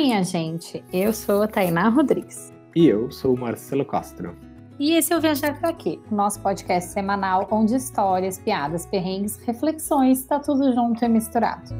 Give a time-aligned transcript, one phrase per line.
[0.00, 2.54] minha gente, eu sou a Tainá Rodrigues.
[2.74, 4.34] E eu sou o Marcelo Castro.
[4.78, 10.24] E esse é o Viajar para Aqui, nosso podcast semanal onde histórias, piadas, perrengues, reflexões,
[10.24, 11.70] tá tudo junto e misturado.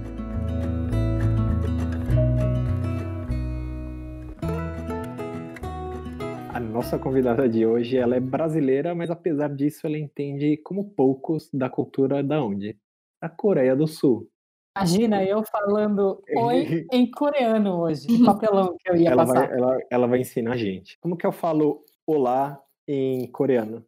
[6.52, 11.48] A nossa convidada de hoje, ela é brasileira, mas apesar disso, ela entende como poucos
[11.55, 12.76] da cultura da onde?
[13.18, 14.29] Da Coreia do Sul.
[14.76, 18.06] Imagina eu falando oi em coreano hoje.
[18.24, 19.48] Papelão que eu ia ela passar.
[19.48, 20.98] Vai, ela, ela vai ensinar a gente.
[21.00, 23.84] Como que eu falo olá em coreano?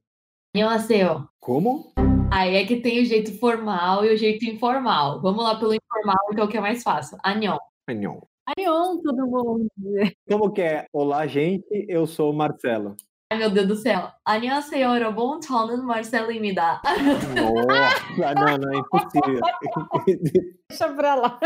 [0.56, 1.10] Yonaseo.
[1.10, 1.92] Assim, Como?
[2.30, 5.20] Aí é que tem o jeito formal e o jeito informal.
[5.20, 7.18] Vamos lá pelo informal, que é o que é mais fácil.
[7.22, 7.58] Anyon.
[7.88, 8.20] Anyon.
[8.46, 9.68] Anyon, todo mundo.
[10.28, 10.86] Como que é?
[10.92, 11.86] Olá, gente.
[11.88, 12.96] Eu sou o Marcelo.
[13.32, 14.10] Ai, meu Deus do céu.
[14.26, 16.82] Aninha senhora, bom tono no Marcelo me dá.
[17.34, 19.40] Nossa, não, não, é impossível.
[20.68, 21.40] Deixa pra lá.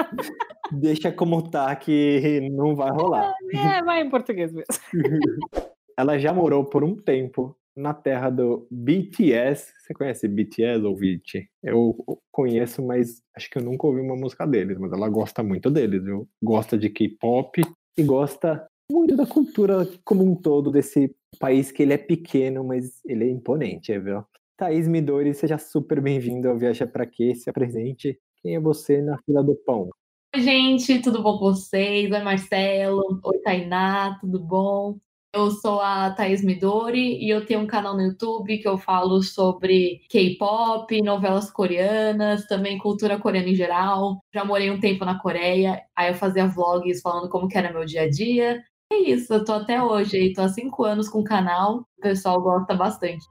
[0.73, 3.33] Deixa como tá que não vai rolar.
[3.55, 4.67] Ah, é, vai em português mesmo.
[5.97, 9.73] Ela já morou por um tempo na terra do BTS.
[9.79, 11.49] Você conhece BTS ou VT?
[11.63, 11.97] Eu
[12.33, 16.03] conheço, mas acho que eu nunca ouvi uma música deles, mas ela gosta muito deles,
[16.03, 16.29] viu?
[16.43, 17.63] Gosta de K-pop
[17.97, 23.01] e gosta muito da cultura como um todo desse país que ele é pequeno, mas
[23.05, 24.25] ele é imponente, viu?
[24.57, 27.35] Thaís Midori, seja super bem-vindo ao Viaja Pra Quê?
[27.35, 28.19] Se apresente.
[28.43, 29.91] Quem é você na fila do pão?
[30.35, 32.11] Oi, gente, tudo bom com vocês?
[32.11, 33.21] Oi, Marcelo.
[33.23, 34.99] Oi, Tainá, tudo bom?
[35.35, 39.23] Eu sou a Thaís Midori e eu tenho um canal no YouTube que eu falo
[39.23, 44.21] sobre K-pop, novelas coreanas, também cultura coreana em geral.
[44.33, 47.85] Já morei um tempo na Coreia, aí eu fazia vlogs falando como que era meu
[47.85, 48.65] dia a dia.
[48.93, 52.01] É isso, eu tô até hoje aí, tô há cinco anos com o canal, o
[52.01, 53.27] pessoal gosta bastante.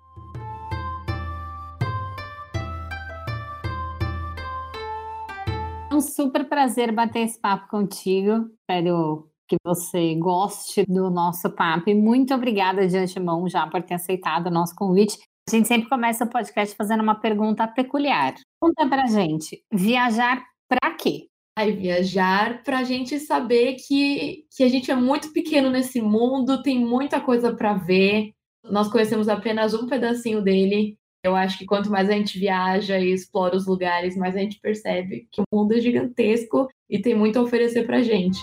[5.90, 8.50] É um super prazer bater esse papo contigo.
[8.60, 11.90] Espero que você goste do nosso papo.
[11.90, 15.18] E muito obrigada de antemão já por ter aceitado o nosso convite.
[15.48, 18.34] A gente sempre começa o podcast fazendo uma pergunta peculiar.
[18.60, 21.28] Conta pra gente, viajar pra quê?
[21.58, 26.78] Ai, viajar pra gente saber que, que a gente é muito pequeno nesse mundo, tem
[26.78, 28.34] muita coisa para ver.
[28.62, 30.98] Nós conhecemos apenas um pedacinho dele.
[31.24, 34.60] Eu acho que quanto mais a gente viaja e explora os lugares, mais a gente
[34.60, 38.38] percebe que o mundo é gigantesco e tem muito a oferecer pra gente.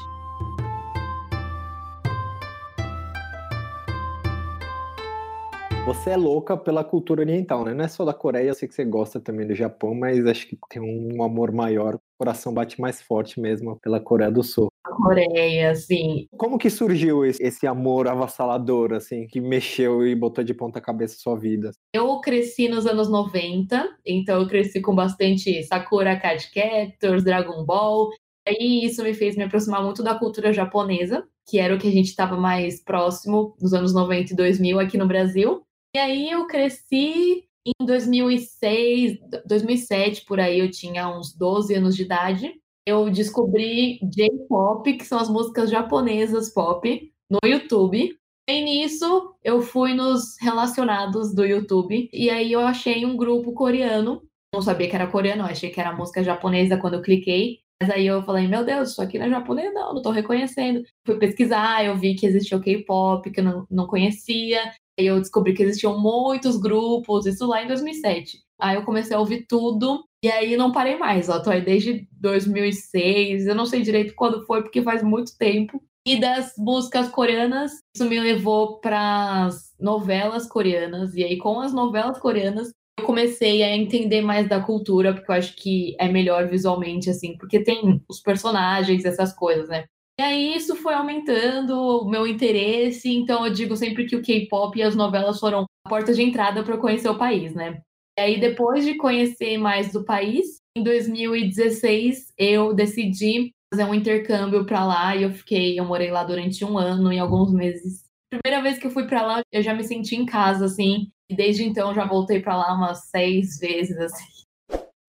[5.85, 7.75] Você é louca pela cultura oriental, né?
[7.75, 10.47] Não é só da Coreia, eu sei que você gosta também do Japão, mas acho
[10.47, 14.69] que tem um amor maior, o coração bate mais forte mesmo pela Coreia do Sul.
[14.85, 16.29] A Coreia, assim.
[16.37, 21.37] Como que surgiu esse, amor avassalador, assim, que mexeu e botou de ponta cabeça sua
[21.37, 21.73] vida?
[21.93, 28.09] Eu cresci nos anos 90, então eu cresci com bastante Sakura Card Captors, Dragon Ball,
[28.47, 31.93] Aí isso me fez me aproximar muito da cultura japonesa, que era o que a
[31.93, 35.63] gente estava mais próximo nos anos 90 e 2000 aqui no Brasil.
[35.95, 42.03] E aí eu cresci em 2006, 2007, por aí eu tinha uns 12 anos de
[42.03, 42.55] idade.
[42.87, 48.17] Eu descobri J-pop, que são as músicas japonesas pop, no YouTube.
[48.49, 54.23] E nisso eu fui nos relacionados do YouTube e aí eu achei um grupo coreano.
[54.53, 57.61] Não sabia que era coreano, achei que era música japonesa quando eu cliquei.
[57.81, 60.83] Mas aí eu falei, meu Deus, isso aqui não é japonês, não, não tô reconhecendo.
[61.07, 64.61] Fui pesquisar, eu vi que existia o K-pop, que eu não, não conhecia.
[64.99, 68.39] Eu descobri que existiam muitos grupos, isso lá em 2007.
[68.61, 72.07] Aí eu comecei a ouvir tudo e aí não parei mais, ó, tô aí desde
[72.13, 75.83] 2006, eu não sei direito quando foi porque faz muito tempo.
[76.07, 81.73] E das músicas coreanas, isso me levou para as novelas coreanas e aí com as
[81.73, 86.49] novelas coreanas eu comecei a entender mais da cultura, porque eu acho que é melhor
[86.49, 89.85] visualmente assim, porque tem os personagens, essas coisas, né?
[90.19, 94.79] E aí isso foi aumentando o meu interesse, então eu digo sempre que o K-pop
[94.79, 97.81] e as novelas foram a porta de entrada para conhecer o país, né?
[98.19, 104.67] E aí depois de conhecer mais do país, em 2016 eu decidi fazer um intercâmbio
[104.67, 108.05] para lá e eu fiquei, eu morei lá durante um ano e alguns meses.
[108.31, 111.35] Primeira vez que eu fui para lá, eu já me senti em casa, assim, e
[111.35, 114.43] desde então já voltei para lá umas seis vezes, assim.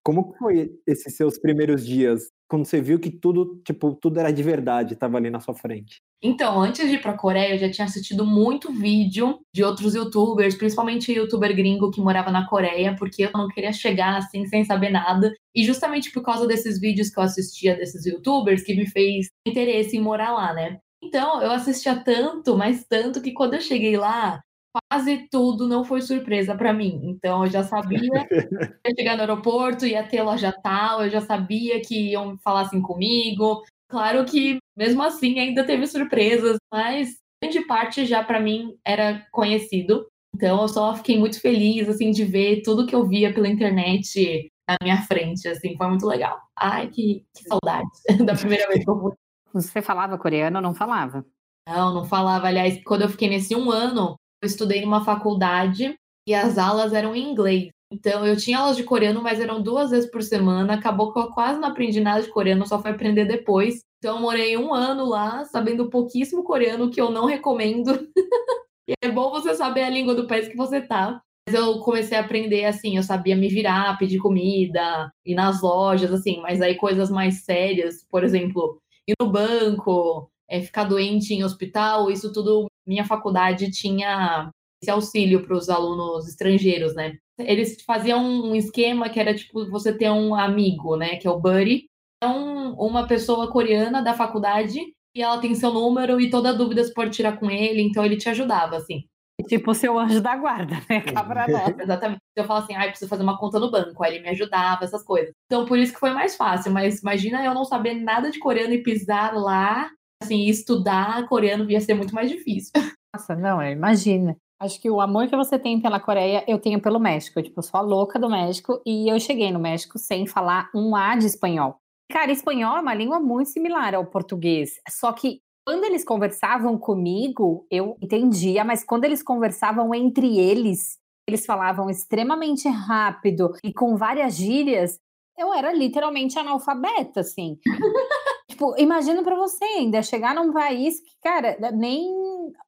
[0.06, 2.33] Como foi esses seus primeiros dias?
[2.48, 5.98] Quando você viu que tudo, tipo, tudo era de verdade, estava ali na sua frente?
[6.22, 10.56] Então, antes de ir pra Coreia, eu já tinha assistido muito vídeo de outros youtubers,
[10.56, 14.90] principalmente youtuber gringo que morava na Coreia, porque eu não queria chegar assim sem saber
[14.90, 15.34] nada.
[15.54, 19.98] E justamente por causa desses vídeos que eu assistia desses youtubers que me fez interesse
[19.98, 20.80] em morar lá, né?
[21.04, 24.42] Então, eu assistia tanto, mas tanto que quando eu cheguei lá,
[24.74, 27.02] quase tudo não foi surpresa para mim.
[27.04, 31.22] Então eu já sabia que ia chegar no aeroporto, ia ter loja tal, eu já
[31.22, 33.64] sabia que iam falar assim comigo.
[33.88, 40.08] Claro que, mesmo assim, ainda teve surpresas, mas grande parte já para mim era conhecido.
[40.36, 44.50] Então eu só fiquei muito feliz assim de ver tudo que eu via pela internet
[44.68, 46.40] na minha frente, assim, foi muito legal.
[46.58, 47.90] Ai, que, que saudade
[48.26, 49.12] da primeira vez que eu fui.
[49.54, 51.24] Você falava coreano ou não falava?
[51.68, 52.48] Não, não falava.
[52.48, 55.96] Aliás, quando eu fiquei nesse um ano, eu estudei numa faculdade
[56.28, 57.70] e as aulas eram em inglês.
[57.92, 60.74] Então, eu tinha aulas de coreano, mas eram duas vezes por semana.
[60.74, 63.82] Acabou que eu quase não aprendi nada de coreano, só fui aprender depois.
[64.00, 67.92] Então, eu morei um ano lá, sabendo pouquíssimo coreano, que eu não recomendo.
[68.90, 71.22] e é bom você saber a língua do país que você tá.
[71.48, 76.12] Mas eu comecei a aprender assim, eu sabia me virar, pedir comida, ir nas lojas,
[76.12, 81.44] assim, mas aí coisas mais sérias, por exemplo, ir no banco, é, ficar doente em
[81.44, 84.50] hospital, isso tudo, minha faculdade tinha
[84.82, 87.18] esse auxílio para os alunos estrangeiros, né?
[87.40, 91.16] Eles faziam um esquema que era tipo você ter um amigo, né?
[91.16, 91.86] Que é o buddy.
[92.18, 94.80] Então, uma pessoa coreana da faculdade
[95.16, 98.18] e ela tem seu número e toda dúvida você pode tirar com ele, então ele
[98.18, 99.04] te ajudava, assim.
[99.48, 101.02] Tipo seu anjo da guarda, né?
[101.02, 101.46] Cabra
[101.82, 102.22] Exatamente.
[102.36, 104.04] Eu falo assim, ah, preciso fazer uma conta no banco.
[104.04, 105.34] Aí ele me ajudava, essas coisas.
[105.46, 106.72] Então, por isso que foi mais fácil.
[106.72, 109.90] Mas imagina eu não saber nada de coreano e pisar lá,
[110.24, 112.72] assim, estudar coreano ia ser muito mais difícil.
[113.16, 114.36] Nossa, não, imagina.
[114.60, 117.38] Acho que o amor que você tem pela Coreia, eu tenho pelo México.
[117.38, 120.96] Eu, tipo, sou a louca do México e eu cheguei no México sem falar um
[120.96, 121.76] A de espanhol.
[122.10, 124.80] Cara, espanhol é uma língua muito similar ao português.
[124.90, 130.98] Só que quando eles conversavam comigo, eu entendia, mas quando eles conversavam entre eles,
[131.28, 135.00] eles falavam extremamente rápido e com várias gírias,
[135.38, 137.58] eu era literalmente analfabeta, assim.
[138.54, 142.14] tipo, imagina para você ainda chegar num país que, cara, nem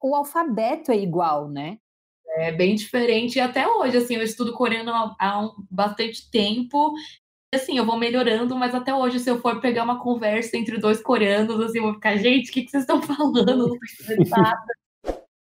[0.01, 1.77] o alfabeto é igual, né?
[2.37, 3.37] É bem diferente.
[3.37, 6.93] E até hoje, assim, eu estudo coreano há um, bastante tempo
[7.53, 11.01] assim, eu vou melhorando, mas até hoje, se eu for pegar uma conversa entre dois
[11.01, 13.45] coreanos, assim, eu vou ficar, gente, o que, que vocês estão falando?
[13.45, 13.77] Não
[14.29, 14.65] nada.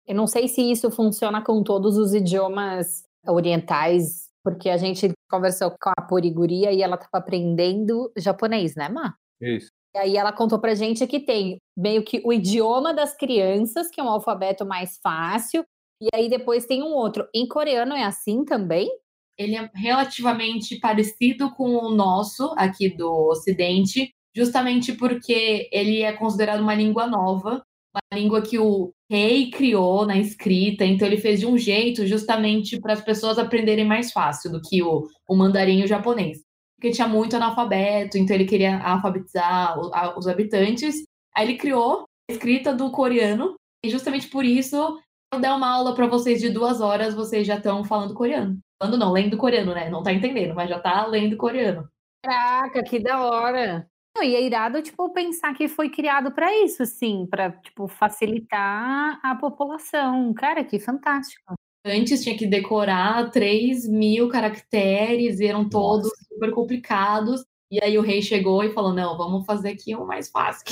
[0.06, 5.72] Eu não sei se isso funciona com todos os idiomas orientais, porque a gente conversou
[5.72, 9.16] com a Poriguria e ela estava aprendendo japonês, né, Má?
[9.40, 9.72] Isso.
[9.96, 14.02] E aí ela contou pra gente que tem meio que o idioma das crianças, que
[14.02, 15.64] é um alfabeto mais fácil,
[16.02, 17.28] e aí depois tem um outro.
[17.34, 18.90] Em coreano é assim também?
[19.38, 26.62] ele é relativamente parecido com o nosso aqui do Ocidente, justamente porque ele é considerado
[26.62, 27.64] uma língua nova,
[27.94, 32.80] uma língua que o rei criou na escrita, então ele fez de um jeito justamente
[32.80, 36.40] para as pessoas aprenderem mais fácil do que o, o mandarim e o japonês.
[36.84, 39.80] Porque tinha muito analfabeto, então ele queria alfabetizar
[40.20, 41.06] os habitantes.
[41.34, 45.00] Aí ele criou a escrita do coreano, e justamente por isso,
[45.34, 48.60] eu der uma aula para vocês de duas horas, vocês já estão falando coreano.
[48.78, 49.90] Falando não, lendo coreano, né?
[49.90, 51.88] Não tá entendendo, mas já tá lendo coreano.
[52.22, 53.88] Caraca, que da hora.
[54.22, 59.36] E é irado, tipo, pensar que foi criado para isso, assim, para tipo, facilitar a
[59.36, 60.34] população.
[60.34, 61.54] Cara, que fantástico.
[61.86, 66.26] Antes tinha que decorar 3 mil caracteres, e eram todos Nossa.
[66.30, 67.44] super complicados.
[67.70, 70.66] E aí o rei chegou e falou: não, vamos fazer aqui um mais fácil.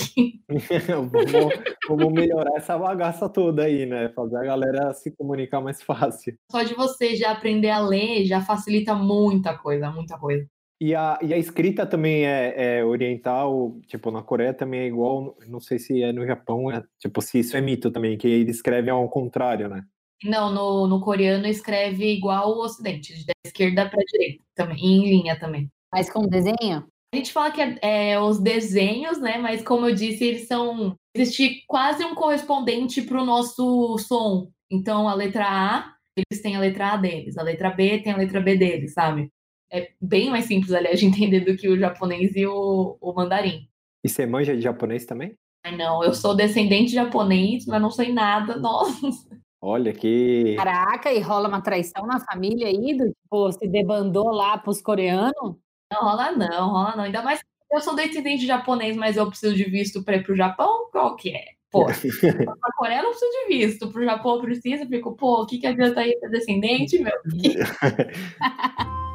[0.88, 1.54] vamos,
[1.90, 4.10] vamos, melhorar essa bagaça toda aí, né?
[4.10, 6.38] Fazer a galera se comunicar mais fácil.
[6.52, 10.46] Só de você já aprender a ler já facilita muita coisa, muita coisa.
[10.80, 15.38] E a, e a escrita também é, é, oriental, tipo, na Coreia também é igual,
[15.48, 18.56] não sei se é no Japão, é, tipo, se isso é mito também, que eles
[18.56, 19.84] escrevem ao contrário, né?
[20.24, 25.40] Não, no, no coreano escreve igual o ocidente, da esquerda para direita também, em linha
[25.40, 25.70] também.
[25.92, 26.86] Mas com desenho?
[27.14, 29.38] A gente fala que é, é, os desenhos, né?
[29.38, 30.96] Mas como eu disse, eles são.
[31.14, 34.50] Existe quase um correspondente para o nosso som.
[34.72, 38.18] Então, a letra A, eles têm a letra A deles, a letra B tem a
[38.18, 39.30] letra B deles, sabe?
[39.70, 43.68] É bem mais simples, aliás, de entender do que o japonês e o, o mandarim.
[44.04, 45.34] E você manja de japonês também?
[45.66, 49.41] Ai, não, eu sou descendente de japonês, mas não sei nada, nossa.
[49.62, 50.56] Olha que.
[50.58, 55.56] Caraca, e rola uma traição na família aí, do tipo, se debandou lá pros coreanos?
[55.92, 57.04] Não rola não, rola não.
[57.04, 57.40] Ainda mais
[57.72, 60.90] eu sou descendente de japonês, mas eu preciso de visto para ir pro Japão?
[60.92, 61.46] Qual que é?
[61.70, 65.68] Pô, pra Coreia não preciso de visto, pro Japão precisa, fico, pô, o que, que
[65.68, 67.14] adianta aí ser descendente, meu?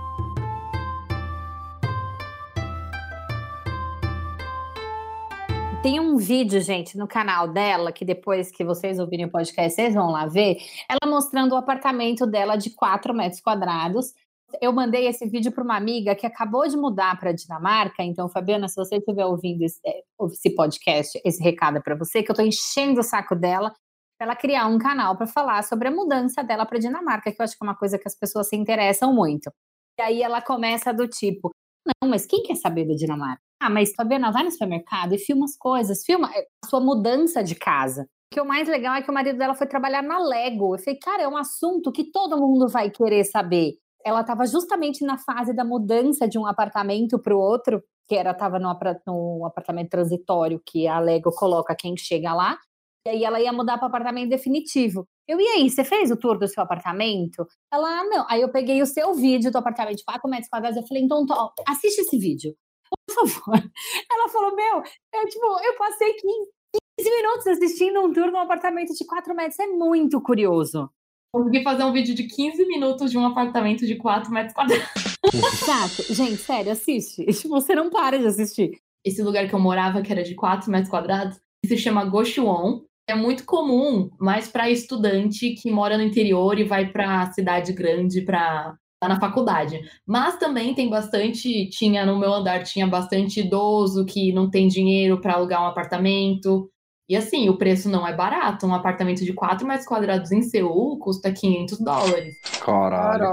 [5.82, 9.94] Tem um vídeo, gente, no canal dela, que depois que vocês ouvirem o podcast, vocês
[9.94, 14.12] vão lá ver, ela mostrando o apartamento dela de 4 metros quadrados,
[14.60, 18.02] eu mandei esse vídeo para uma amiga que acabou de mudar para a Dinamarca.
[18.02, 20.02] Então, Fabiana, se você estiver ouvindo esse, é,
[20.32, 23.72] esse podcast, esse recado é para você, que eu estou enchendo o saco dela
[24.18, 27.40] para ela criar um canal para falar sobre a mudança dela para a Dinamarca, que
[27.40, 29.50] eu acho que é uma coisa que as pessoas se interessam muito.
[29.98, 31.50] E aí ela começa do tipo:
[31.86, 33.45] não, mas quem quer saber da Dinamarca?
[33.60, 37.42] Ah, mas Fabiana, vai no supermercado e filma as coisas, filma é, a sua mudança
[37.42, 38.02] de casa.
[38.32, 40.74] O que o mais legal é que o marido dela foi trabalhar na Lego.
[40.74, 43.74] Eu falei, cara, é um assunto que todo mundo vai querer saber.
[44.04, 48.32] Ela estava justamente na fase da mudança de um apartamento para o outro, que era
[48.32, 52.58] estava no, no apartamento transitório que a Lego coloca quem chega lá.
[53.06, 55.06] E aí ela ia mudar para apartamento definitivo.
[55.28, 57.46] Eu, e aí, você fez o tour do seu apartamento?
[57.72, 58.26] Ela, ah, não.
[58.28, 60.76] Aí eu peguei o seu vídeo do apartamento de 4 metros quadrados.
[60.76, 61.24] Eu falei, então,
[61.66, 62.54] assiste esse vídeo.
[62.90, 63.54] Por favor.
[64.10, 64.82] Ela falou, meu,
[65.14, 66.50] eu, tipo, eu passei 15,
[66.98, 69.58] 15 minutos assistindo um tour num apartamento de 4 metros.
[69.58, 70.90] É muito curioso.
[71.32, 74.86] Consegui fazer um vídeo de 15 minutos de um apartamento de 4 metros quadrados.
[75.34, 76.14] Exato.
[76.14, 77.24] Gente, sério, assiste.
[77.48, 78.78] Você não para de assistir.
[79.04, 83.14] Esse lugar que eu morava, que era de 4 metros quadrados, se chama Gochuon é
[83.14, 88.76] muito comum, mas para estudante que mora no interior e vai para cidade grande para
[89.06, 89.80] tá na faculdade.
[90.06, 95.20] Mas também tem bastante, tinha no meu andar tinha bastante idoso que não tem dinheiro
[95.20, 96.70] para alugar um apartamento.
[97.08, 98.66] E assim, o preço não é barato.
[98.66, 102.34] Um apartamento de 4 metros quadrados em Seul custa 500 dólares.
[102.64, 103.24] Caralho.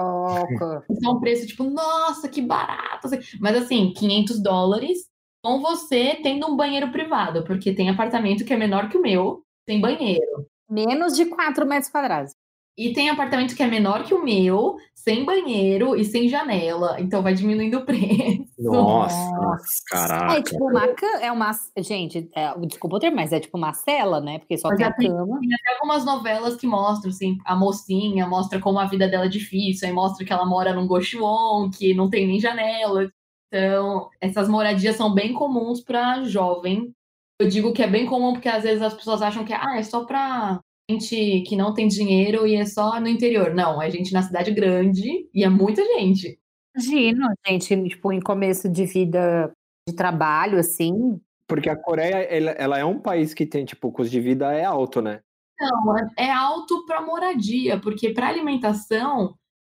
[0.57, 0.85] Caraca.
[0.89, 3.09] Então, é um preço tipo, nossa, que barato.
[3.39, 4.99] Mas assim, 500 dólares
[5.43, 9.43] com você tendo um banheiro privado, porque tem apartamento que é menor que o meu,
[9.65, 10.47] tem banheiro.
[10.69, 12.31] Menos de 4 metros quadrados.
[12.75, 16.99] E tem apartamento que é menor que o meu, sem banheiro e sem janela.
[16.99, 18.45] Então vai diminuindo o preço.
[18.57, 19.65] Nossa, Nossa.
[19.87, 20.39] caraca.
[20.39, 20.85] É tipo uma
[21.21, 24.39] é uma Gente, é, desculpa o termo, mas é tipo uma cela, né?
[24.39, 25.39] Porque só tem a cama.
[25.39, 29.29] Tem até algumas novelas que mostram, assim, a mocinha mostra como a vida dela é
[29.29, 33.07] difícil, aí mostra que ela mora num gochuon, que não tem nem janela.
[33.47, 36.91] Então, essas moradias são bem comuns para jovem
[37.39, 39.83] eu digo que é bem comum porque às vezes as pessoas acham que ah, é
[39.83, 43.53] só para gente que não tem dinheiro e é só no interior.
[43.53, 46.39] Não, é gente na cidade grande e é muita gente.
[46.75, 49.51] Imagino, gente, tipo, em começo de vida
[49.87, 51.19] de trabalho, assim.
[51.47, 54.51] Porque a Coreia, ela, ela é um país que tem, tipo, o custo de vida
[54.53, 55.21] é alto, né?
[55.59, 59.35] Não, é, é alto para moradia, porque para alimentação,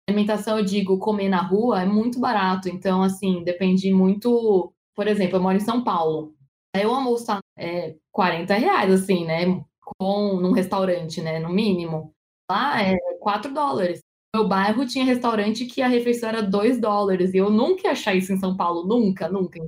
[0.07, 2.69] alimentação, eu digo, comer na rua é muito barato.
[2.69, 4.74] Então, assim, depende muito.
[4.95, 6.33] Por exemplo, eu moro em São Paulo.
[6.74, 9.62] Aí o almoço tá é, 40 reais, assim, né?
[9.99, 11.39] Com, num restaurante, né?
[11.39, 12.13] No mínimo.
[12.49, 14.01] Lá é 4 dólares.
[14.33, 17.33] No meu bairro tinha restaurante que a refeição era 2 dólares.
[17.33, 18.85] E eu nunca ia achar isso em São Paulo.
[18.85, 19.59] Nunca, nunca.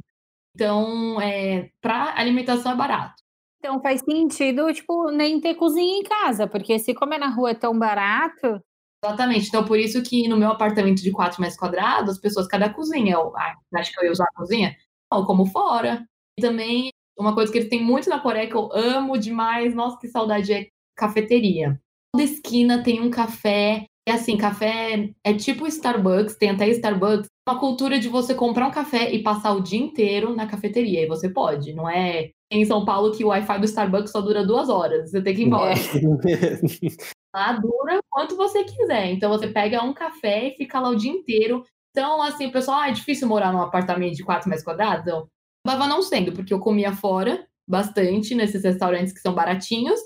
[0.55, 3.21] Então, é, para alimentação é barato.
[3.59, 7.55] Então faz sentido, tipo, nem ter cozinha em casa, porque se comer na rua é
[7.55, 8.62] tão barato.
[9.03, 9.47] Exatamente.
[9.47, 13.13] Então, por isso que no meu apartamento de 4 metros quadrados, as pessoas, cada cozinha.
[13.13, 14.75] Eu ah, acho que eu ia usar a cozinha?
[15.12, 16.05] Não, como fora.
[16.38, 19.97] E também uma coisa que eles têm muito na Coreia que eu amo demais, nossa,
[19.97, 21.79] que saudade, é cafeteria.
[22.13, 23.86] Toda esquina tem um café.
[24.07, 27.27] É assim, café é tipo Starbucks, tem até Starbucks.
[27.47, 31.03] Uma cultura de você comprar um café e passar o dia inteiro na cafeteria.
[31.03, 34.45] E você pode, não é em São Paulo que o Wi-Fi do Starbucks só dura
[34.45, 35.12] duas horas.
[35.12, 35.74] Você tem que ir embora.
[35.74, 37.17] É.
[37.36, 39.12] lá dura quanto você quiser.
[39.12, 41.63] Então você pega um café e fica lá o dia inteiro.
[41.91, 45.27] Então, assim, o pessoal, ah, é difícil morar num apartamento de 4 metros quadrados?
[45.67, 50.00] Acabava não sendo, porque eu comia fora bastante nesses restaurantes que são baratinhos.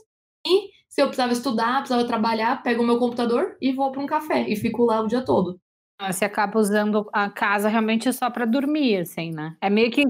[0.43, 4.07] E se eu precisava estudar, precisava trabalhar, pego o meu computador e vou para um
[4.07, 5.59] café e fico lá o dia todo.
[5.99, 9.55] Ah, você acaba usando a casa realmente só para dormir, assim, né?
[9.61, 10.01] É meio que.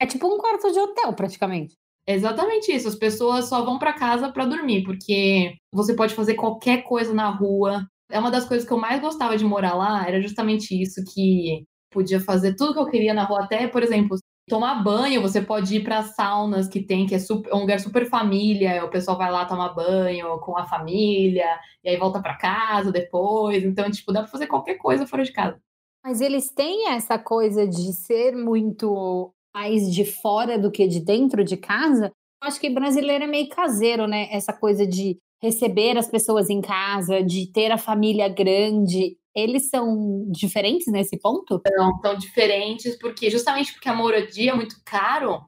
[0.00, 1.76] É tipo um quarto de hotel, praticamente.
[2.04, 2.88] Exatamente isso.
[2.88, 7.30] As pessoas só vão para casa para dormir, porque você pode fazer qualquer coisa na
[7.30, 7.86] rua.
[8.10, 11.64] É uma das coisas que eu mais gostava de morar lá, era justamente isso, que
[11.88, 13.44] podia fazer tudo que eu queria na rua.
[13.44, 17.52] Até, por exemplo, tomar banho, você pode ir para saunas que tem, que é super,
[17.54, 21.46] um lugar super família, o pessoal vai lá tomar banho com a família,
[21.84, 23.62] e aí volta para casa depois.
[23.62, 25.60] Então, tipo, dá para fazer qualquer coisa fora de casa.
[26.02, 31.44] Mas eles têm essa coisa de ser muito mais de fora do que de dentro
[31.44, 32.06] de casa.
[32.42, 34.28] Eu acho que brasileiro é meio caseiro, né?
[34.30, 40.26] Essa coisa de receber as pessoas em casa, de ter a família grande eles são
[40.30, 41.60] diferentes nesse ponto?
[41.76, 45.42] Não, são diferentes porque justamente porque a moradia é muito caro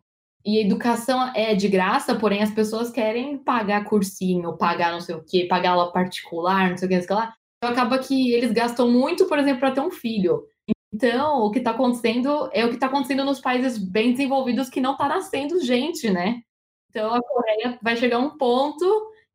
[0.44, 5.14] e a educação é de graça, porém as pessoas querem pagar cursinho, pagar não sei
[5.14, 7.34] o quê, pagar aula particular, não sei o que, não sei o que lá.
[7.58, 10.46] Então acaba que eles gastam muito, por exemplo, para ter um filho.
[10.92, 14.80] Então, o que está acontecendo é o que está acontecendo nos países bem desenvolvidos que
[14.80, 16.42] não está nascendo gente, né?
[16.88, 18.84] Então a Coreia vai chegar a um ponto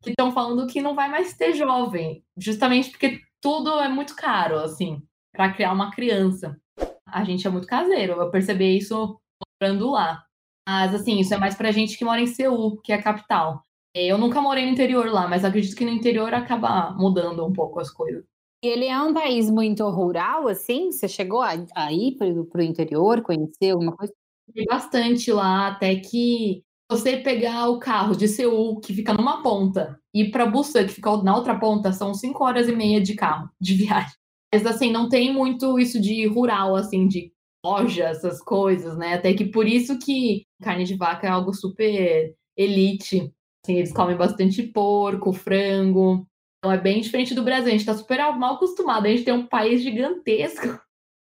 [0.02, 4.58] que estão falando que não vai mais ter jovem, justamente porque tudo é muito caro,
[4.58, 6.60] assim, para criar uma criança.
[7.06, 9.20] A gente é muito caseiro, eu percebi isso
[9.62, 10.26] morando lá.
[10.68, 13.64] Mas, assim, isso é mais pra gente que mora em Seul, que é a capital.
[13.94, 17.80] Eu nunca morei no interior lá, mas acredito que no interior acaba mudando um pouco
[17.80, 18.26] as coisas.
[18.64, 20.92] Ele é um país muito rural, assim?
[20.92, 24.12] Você chegou a, a ir para o interior, conhecer alguma coisa?
[24.56, 30.00] Tem bastante lá, até que você pegar o carro de Seul, que fica numa ponta,
[30.14, 33.50] e para Busan, que fica na outra ponta, são cinco horas e meia de carro,
[33.60, 34.14] de viagem.
[34.54, 37.34] Mas assim, não tem muito isso de rural, assim, de
[37.66, 39.16] loja, essas coisas, né?
[39.16, 43.34] Até que por isso que carne de vaca é algo super elite.
[43.64, 46.26] Assim, eles comem bastante porco, frango.
[46.60, 47.68] Então é bem diferente do Brasil.
[47.68, 49.08] A gente tá super mal acostumado.
[49.08, 50.80] A gente tem um país gigantesco.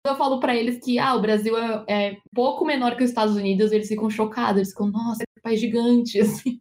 [0.07, 3.37] Eu falo para eles que ah, o Brasil é, é pouco menor que os Estados
[3.37, 6.59] Unidos, eles ficam chocados, eles ficam, nossa, um país gigante, assim.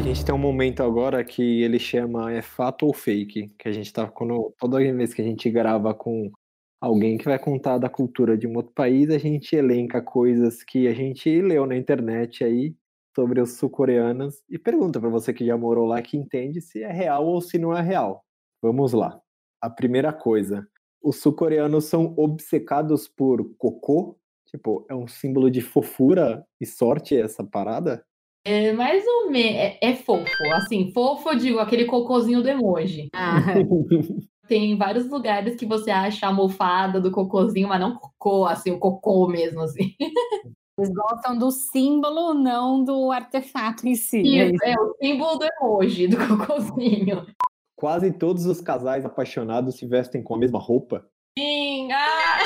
[0.00, 3.92] gente tem um momento agora que ele chama é fato ou fake, que a gente
[3.92, 6.32] tá quando toda vez que a gente grava com
[6.80, 10.86] alguém que vai contar da cultura de um outro país, a gente elenca coisas que
[10.86, 12.74] a gente leu na internet aí
[13.14, 16.92] sobre os sul-coreanos e pergunta para você que já morou lá que entende se é
[16.92, 18.22] real ou se não é real.
[18.62, 19.18] Vamos lá.
[19.60, 20.66] A primeira coisa,
[21.02, 24.18] os sul-coreanos são obcecados por cocô?
[24.46, 28.04] Tipo, é um símbolo de fofura e sorte essa parada?
[28.44, 29.56] É mais ou menos.
[29.56, 30.24] É, é, fofo.
[30.54, 33.08] Assim, fofo, eu digo, aquele cocôzinho do emoji.
[33.12, 33.40] Ah.
[34.46, 38.78] Tem vários lugares que você acha a almofada do cocôzinho, mas não cocô, assim, o
[38.78, 39.94] cocô mesmo, assim.
[40.78, 44.20] Eles gostam do símbolo, não do artefato em si.
[44.20, 47.26] Isso, é, é o símbolo do emoji, do cocôzinho.
[47.74, 51.06] Quase todos os casais apaixonados se vestem com a mesma roupa.
[51.38, 51.90] Sim!
[51.92, 52.38] Ah!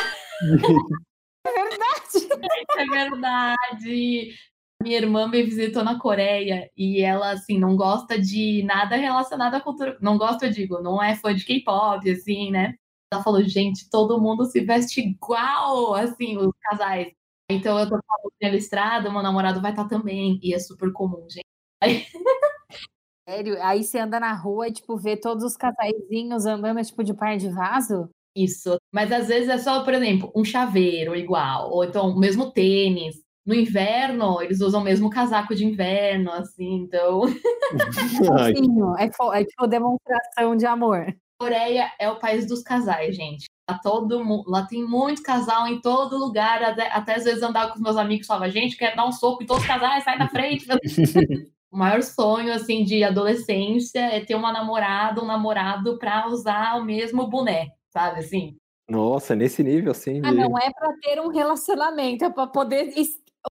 [1.46, 2.60] é verdade!
[2.76, 4.34] É verdade!
[4.82, 9.60] Minha irmã me visitou na Coreia e ela, assim, não gosta de nada relacionado à
[9.60, 9.98] cultura.
[10.00, 12.74] Não gosta, eu digo, não é fã de K-pop, assim, né?
[13.12, 17.12] Ela falou, gente, todo mundo se veste igual, assim, os casais.
[17.50, 20.40] Então eu tô falando na estrada, meu namorado vai estar tá também.
[20.42, 21.44] E é super comum, gente.
[21.82, 22.06] Aí...
[23.28, 23.62] Sério?
[23.62, 27.36] Aí você anda na rua e, tipo, vê todos os casaizinhos andando, tipo, de par
[27.36, 28.08] de vaso?
[28.34, 28.78] Isso.
[28.92, 33.16] Mas às vezes é só, por exemplo, um chaveiro igual, ou então o mesmo tênis
[33.44, 37.22] no inverno, eles usam mesmo casaco de inverno, assim, então.
[38.98, 41.14] é, é tipo demonstração de amor.
[41.38, 43.46] Coreia é o país dos casais, gente.
[43.68, 46.62] Lá, todo, lá tem muito casal em todo lugar.
[46.62, 49.12] Até, até às vezes andar com os meus amigos e falava, gente, quer dar um
[49.12, 50.66] soco em todos os casais, sai da frente.
[51.72, 56.84] o maior sonho, assim, de adolescência é ter uma namorada, um namorado pra usar o
[56.84, 58.56] mesmo boné, sabe, assim?
[58.90, 60.20] Nossa, nesse nível, assim.
[60.24, 60.40] Ah, de...
[60.40, 62.92] Ah, não é para ter um relacionamento, é para poder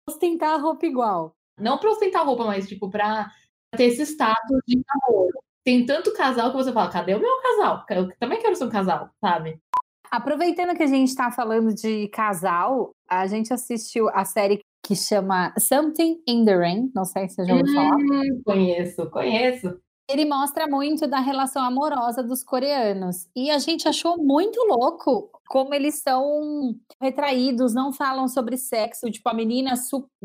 [0.08, 1.34] ostentar a roupa igual.
[1.58, 3.30] Não pra ostentar a roupa, mas tipo, pra
[3.76, 5.38] ter esse status de namoro.
[5.64, 7.84] Tem tanto casal que você fala, cadê o meu casal?
[7.90, 9.60] Eu também quero ser um casal, sabe?
[10.10, 15.52] Aproveitando que a gente tá falando de casal, a gente assistiu a série que chama
[15.58, 16.90] Something in the Rain.
[16.94, 17.96] Não sei se você já ouviu falar.
[17.96, 23.28] Hum, conheço, conheço ele mostra muito da relação amorosa dos coreanos.
[23.36, 29.10] E a gente achou muito louco como eles são retraídos, não falam sobre sexo.
[29.10, 29.74] Tipo, a menina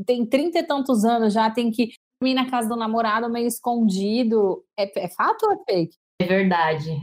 [0.05, 1.91] tem trinta e tantos anos, já tem que
[2.23, 4.63] ir na casa do namorado meio escondido.
[4.79, 5.97] É, é fato ou é fake?
[6.21, 7.01] É verdade.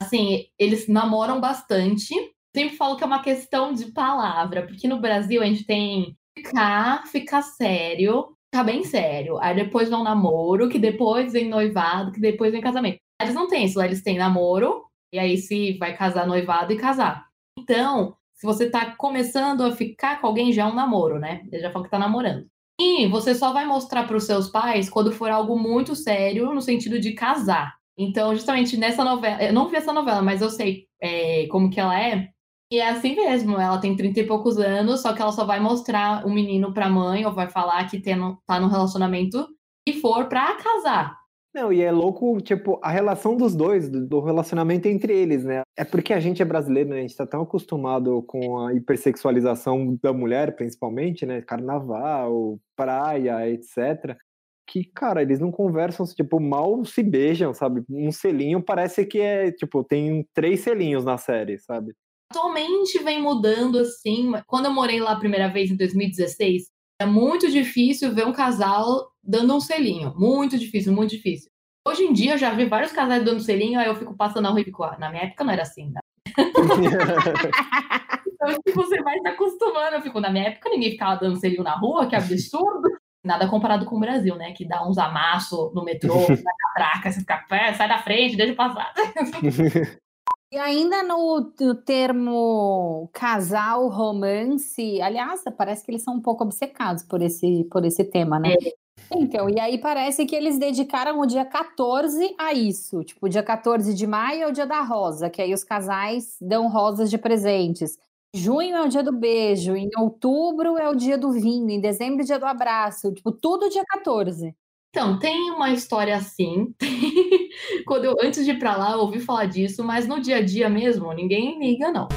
[0.00, 2.14] Assim, eles namoram bastante.
[2.54, 7.06] Sempre falo que é uma questão de palavra, porque no Brasil a gente tem ficar,
[7.06, 9.38] ficar sério, tá bem sério.
[9.38, 12.98] Aí depois um namoro, que depois vem noivado, que depois vem casamento.
[13.20, 17.26] Eles não têm isso, eles têm namoro, e aí se vai casar noivado e casar.
[17.58, 21.42] Então, se você tá começando a ficar com alguém, já é um namoro, né?
[21.52, 22.46] Ele já falou que tá namorando.
[22.80, 26.62] E você só vai mostrar para os seus pais quando for algo muito sério, no
[26.62, 27.74] sentido de casar.
[27.98, 31.78] Então, justamente nessa novela, eu não vi essa novela, mas eu sei é, como que
[31.78, 32.30] ela é.
[32.72, 35.58] E é assim mesmo, ela tem 30 e poucos anos, só que ela só vai
[35.58, 39.44] mostrar o menino pra mãe, ou vai falar que tem, tá num relacionamento,
[39.88, 41.18] e for pra casar.
[41.52, 45.62] Não, e é louco, tipo, a relação dos dois, do, relacionamento entre eles, né?
[45.76, 46.98] É porque a gente é brasileiro, né?
[46.98, 51.42] A gente tá tão acostumado com a hipersexualização da mulher, principalmente, né?
[51.42, 54.16] Carnaval, praia, etc.
[54.64, 57.82] Que, cara, eles não conversam, tipo, mal se beijam, sabe?
[57.90, 61.92] Um selinho parece que é, tipo, tem três selinhos na série, sabe?
[62.30, 64.32] Atualmente vem mudando assim.
[64.46, 66.68] Quando eu morei lá a primeira vez em 2016,
[67.00, 70.14] é muito difícil ver um casal dando um selinho.
[70.16, 71.50] Muito difícil, muito difícil.
[71.86, 74.50] Hoje em dia eu já vi vários casais dando selinho, aí eu fico passando a
[74.50, 76.00] rua e fico, ah, na minha época não era assim, né?
[78.26, 79.96] então você vai se acostumando.
[79.96, 82.88] Eu fico, na minha época ninguém ficava dando selinho na rua, que absurdo.
[83.24, 84.52] Nada comparado com o Brasil, né?
[84.52, 88.56] Que dá uns amassos no metrô, na catraca, você fica, sai da frente, deixa eu
[88.56, 88.94] passar.
[90.52, 97.04] E ainda no, no, termo casal, romance, aliás, parece que eles são um pouco obcecados
[97.04, 98.54] por esse, por esse tema, né?
[98.54, 98.80] É.
[99.12, 103.04] Então, e aí parece que eles dedicaram o dia 14 a isso.
[103.04, 106.68] Tipo, dia 14 de maio é o dia da rosa, que aí os casais dão
[106.68, 107.96] rosas de presentes.
[108.34, 112.20] Junho é o dia do beijo, em outubro é o dia do vinho, em dezembro
[112.20, 113.12] é o dia do abraço.
[113.12, 114.54] Tipo, tudo dia 14.
[114.90, 116.74] Então, tem uma história assim.
[117.86, 120.42] Quando eu, antes de ir para lá, eu ouvi falar disso, mas no dia a
[120.42, 122.08] dia mesmo, ninguém liga, não.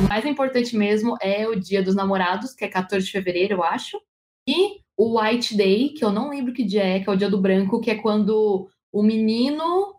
[0.00, 3.62] O mais importante mesmo é o dia dos namorados, que é 14 de fevereiro, eu
[3.62, 4.00] acho.
[4.48, 7.28] E o White Day, que eu não lembro que dia é, que é o dia
[7.28, 9.94] do branco, que é quando o menino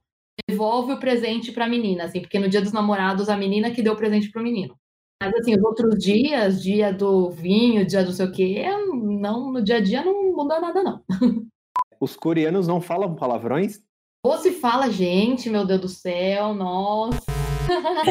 [0.49, 3.83] devolve o presente para a menina, assim, porque no dia dos namorados a menina que
[3.83, 4.75] deu o presente para o menino.
[5.21, 8.65] Mas assim, os outros dias, dia do vinho, dia do sei o quê,
[9.21, 11.03] não, no dia a dia não muda nada, não.
[12.03, 13.79] Os coreanos não falam palavrões?
[14.25, 17.23] Ou se fala, gente, meu Deus do céu, nossa.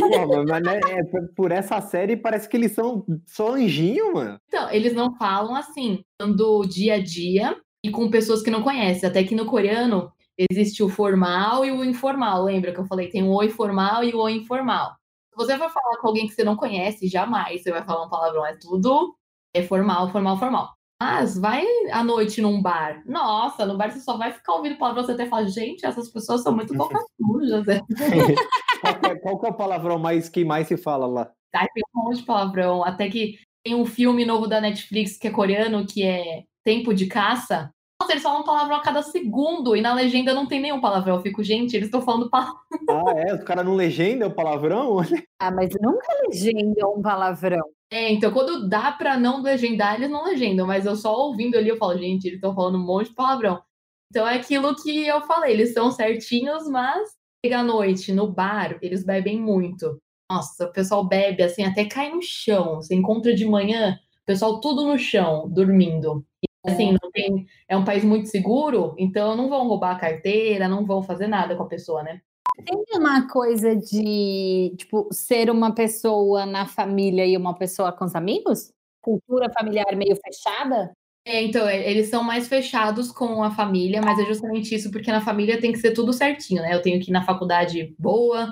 [0.00, 1.02] Pô, mas né, é,
[1.36, 4.38] por essa série parece que eles são só anjinho, mano.
[4.48, 9.06] Então, eles não falam assim, do dia a dia e com pessoas que não conhecem.
[9.06, 12.44] Até que no coreano existe o formal e o informal.
[12.44, 13.10] Lembra que eu falei?
[13.10, 14.96] Tem o oi formal e o oi informal.
[15.28, 18.08] Se você for falar com alguém que você não conhece, jamais você vai falar um
[18.08, 18.46] palavrão.
[18.46, 19.14] É tudo
[19.54, 20.70] é formal, formal, formal.
[21.02, 23.02] Mas vai à noite num bar.
[23.04, 26.44] Nossa, no bar você só vai ficar ouvindo palavrão, você até fala, gente, essas pessoas
[26.44, 27.66] são muito bocas sujas.
[27.66, 27.80] Né?
[28.80, 31.28] qual, é, qual é o palavrão mais que mais se fala lá?
[31.52, 32.84] Ai, tem um monte de palavrão.
[32.84, 37.06] Até que tem um filme novo da Netflix que é coreano, que é Tempo de
[37.06, 37.72] Caça.
[38.02, 41.16] Nossa, eles falam palavrão a cada segundo e na legenda não tem nenhum palavrão.
[41.16, 42.58] Eu fico, gente, eles estão falando palavrão.
[42.90, 43.34] Ah, é?
[43.34, 44.96] Os caras não legendam o palavrão?
[45.38, 47.62] ah, mas nunca legendam um palavrão.
[47.92, 51.68] É, então quando dá pra não legendar, eles não legendam, mas eu só ouvindo ali,
[51.68, 53.62] eu falo, gente, eles estão falando um monte de palavrão.
[54.10, 57.08] Então é aquilo que eu falei, eles são certinhos, mas
[57.44, 59.96] chega à noite, no bar, eles bebem muito.
[60.28, 62.76] Nossa, o pessoal bebe assim, até cai no chão.
[62.76, 66.24] Você encontra de manhã, o pessoal tudo no chão, dormindo.
[66.64, 70.86] Assim, não tem, é um país muito seguro, então não vão roubar a carteira, não
[70.86, 72.20] vão fazer nada com a pessoa, né?
[72.64, 78.14] Tem uma coisa de, tipo, ser uma pessoa na família e uma pessoa com os
[78.14, 78.72] amigos?
[79.00, 80.92] Cultura familiar meio fechada?
[81.24, 85.10] É, então, é, eles são mais fechados com a família, mas é justamente isso, porque
[85.10, 86.74] na família tem que ser tudo certinho, né?
[86.74, 88.48] Eu tenho que ir na faculdade boa,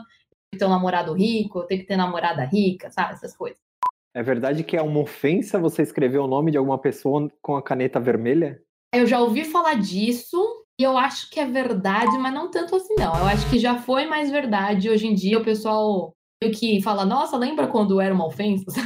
[0.57, 3.15] ter um namorado rico, eu tenho que ter namorada rica, sabe?
[3.15, 3.59] Essas coisas.
[4.15, 7.63] É verdade que é uma ofensa você escrever o nome de alguma pessoa com a
[7.63, 8.61] caneta vermelha?
[8.93, 10.37] Eu já ouvi falar disso,
[10.79, 13.15] e eu acho que é verdade, mas não tanto assim, não.
[13.17, 14.91] Eu acho que já foi mais verdade.
[14.91, 18.65] Hoje em dia o pessoal meio que fala, nossa, lembra quando era uma ofensa?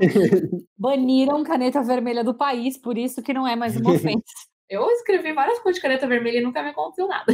[0.78, 4.24] Baniram caneta vermelha do país, por isso que não é mais uma ofensa.
[4.70, 7.32] Eu escrevi várias coisas de caneta vermelha e nunca me aconteceu nada.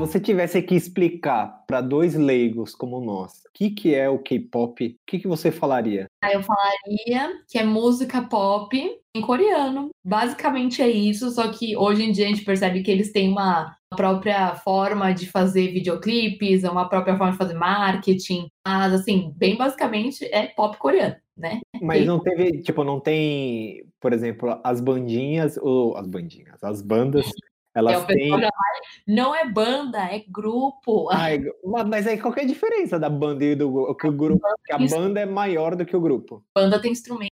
[0.00, 4.86] Você tivesse que explicar para dois leigos como nós, o que, que é o K-pop,
[4.86, 6.06] o que, que você falaria?
[6.24, 8.76] Ah, eu falaria que é música pop
[9.14, 9.90] em coreano.
[10.04, 13.76] Basicamente é isso, só que hoje em dia a gente percebe que eles têm uma
[13.94, 18.48] própria forma de fazer videoclipes, uma própria forma de fazer marketing.
[18.66, 21.16] Mas, assim, bem basicamente é pop coreano.
[21.36, 21.60] Né?
[21.80, 27.30] Mas não teve, tipo, não tem, por exemplo, as bandinhas, ou as bandinhas, as bandas
[27.74, 28.30] elas é, têm...
[29.06, 31.08] Não é banda, é grupo.
[31.12, 31.40] Ai,
[31.86, 34.46] mas aí qual é a diferença da banda e do que o grupo?
[34.64, 36.44] Que a banda é maior do que o grupo.
[36.54, 37.30] Banda tem instrumento.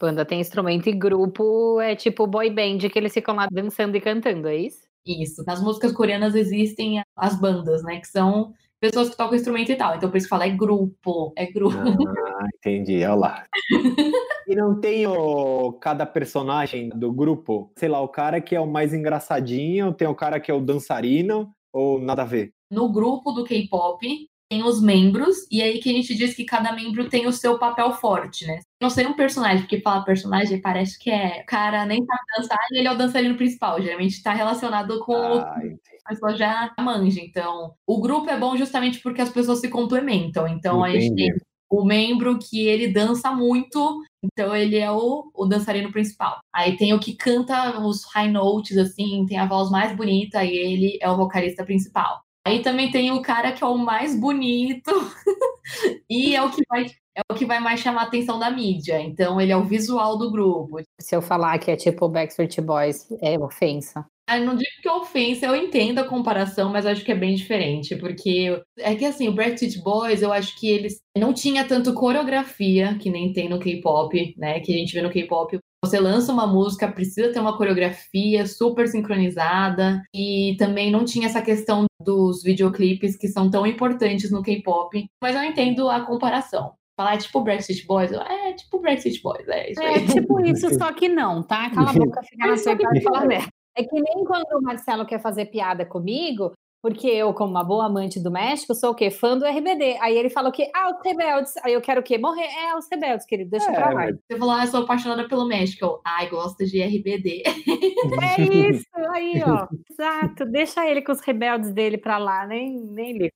[0.00, 4.00] Banda tem instrumento e grupo é tipo boy band que eles ficam lá dançando e
[4.00, 4.80] cantando, é isso?
[5.06, 5.44] Isso.
[5.46, 8.00] Nas músicas coreanas existem as bandas, né?
[8.00, 9.94] Que são pessoas que tocam instrumento e tal.
[9.94, 11.76] Então por isso que fala é grupo, é grupo.
[11.76, 13.44] Ah, entendi, olha lá.
[14.48, 18.66] e não tem o, cada personagem do grupo, sei lá, o cara que é o
[18.66, 22.52] mais engraçadinho, tem o cara que é o dançarino, ou nada a ver?
[22.70, 26.72] No grupo do K-pop tem os membros, e aí que a gente diz que cada
[26.72, 28.58] membro tem o seu papel forte, né?
[28.82, 32.58] Não seria um personagem, porque fala personagem parece que é o cara nem sabe dançar
[32.72, 33.80] e ele é o dançarino principal.
[33.80, 37.20] Geralmente está relacionado com ah, o a pessoa já manja.
[37.20, 40.48] Então, o grupo é bom justamente porque as pessoas se complementam.
[40.48, 40.96] Então, Entendi.
[40.96, 45.92] a gente tem o membro que ele dança muito, então ele é o, o dançarino
[45.92, 46.40] principal.
[46.52, 50.50] Aí tem o que canta os high notes, assim, tem a voz mais bonita, e
[50.50, 52.20] ele é o vocalista principal.
[52.46, 54.90] Aí também tem o cara que é o mais bonito
[56.08, 59.00] e é o que vai é o que vai mais chamar a atenção da mídia.
[59.00, 60.78] Então, ele é o visual do grupo.
[61.00, 64.06] Se eu falar que é tipo Backstreet Boys, é ofensa.
[64.28, 67.34] Ah, não digo que é ofensa, eu entendo a comparação, mas acho que é bem
[67.34, 71.92] diferente, porque é que assim, o Backstreet Boys, eu acho que eles não tinha tanto
[71.92, 74.60] coreografia que nem tem no K-pop, né?
[74.60, 75.58] Que a gente vê no K-pop.
[75.82, 81.40] Você lança uma música, precisa ter uma coreografia super sincronizada e também não tinha essa
[81.40, 87.14] questão dos videoclipes que são tão importantes no K-pop, mas eu entendo a comparação falar,
[87.14, 88.12] é tipo Brexit Boys.
[88.12, 89.94] É, tipo Brexit Boys, é isso aí.
[89.94, 91.70] É tipo isso, só que não, tá?
[91.70, 93.48] Cala a boca, fica na sua e falar merda.
[93.74, 97.86] É que nem quando o Marcelo quer fazer piada comigo, porque eu, como uma boa
[97.86, 99.10] amante do México, sou o quê?
[99.10, 99.98] Fã do RBD.
[100.00, 100.70] Aí ele fala o quê?
[100.74, 101.52] Ah, os rebeldes.
[101.64, 102.16] Aí eu quero o quê?
[102.16, 102.46] Morrer.
[102.46, 103.50] É, os rebeldes, querido.
[103.50, 104.06] Deixa é, pra lá.
[104.06, 106.00] Você falou, ah, eu sou apaixonada pelo México.
[106.04, 107.42] Ai, gosto de RBD.
[108.22, 109.66] É isso, aí, ó.
[109.90, 110.44] Exato.
[110.46, 112.46] Deixa ele com os rebeldes dele pra lá.
[112.46, 113.32] Nem, nem liga.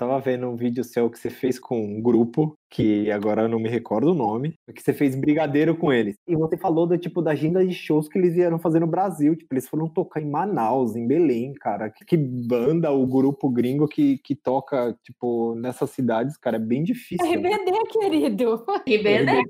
[0.00, 3.60] Tava vendo um vídeo seu que você fez com um grupo, que agora eu não
[3.60, 6.16] me recordo o nome, que você fez brigadeiro com eles.
[6.26, 9.36] E você falou do tipo da agenda de shows que eles vieram fazer no Brasil.
[9.36, 11.90] Tipo, eles foram tocar em Manaus, em Belém, cara.
[11.90, 16.82] Que, que banda o grupo gringo que, que toca, tipo, nessas cidades, cara, é bem
[16.82, 17.26] difícil.
[17.26, 17.78] RBD, né?
[17.90, 18.64] querido.
[18.86, 19.42] RBD?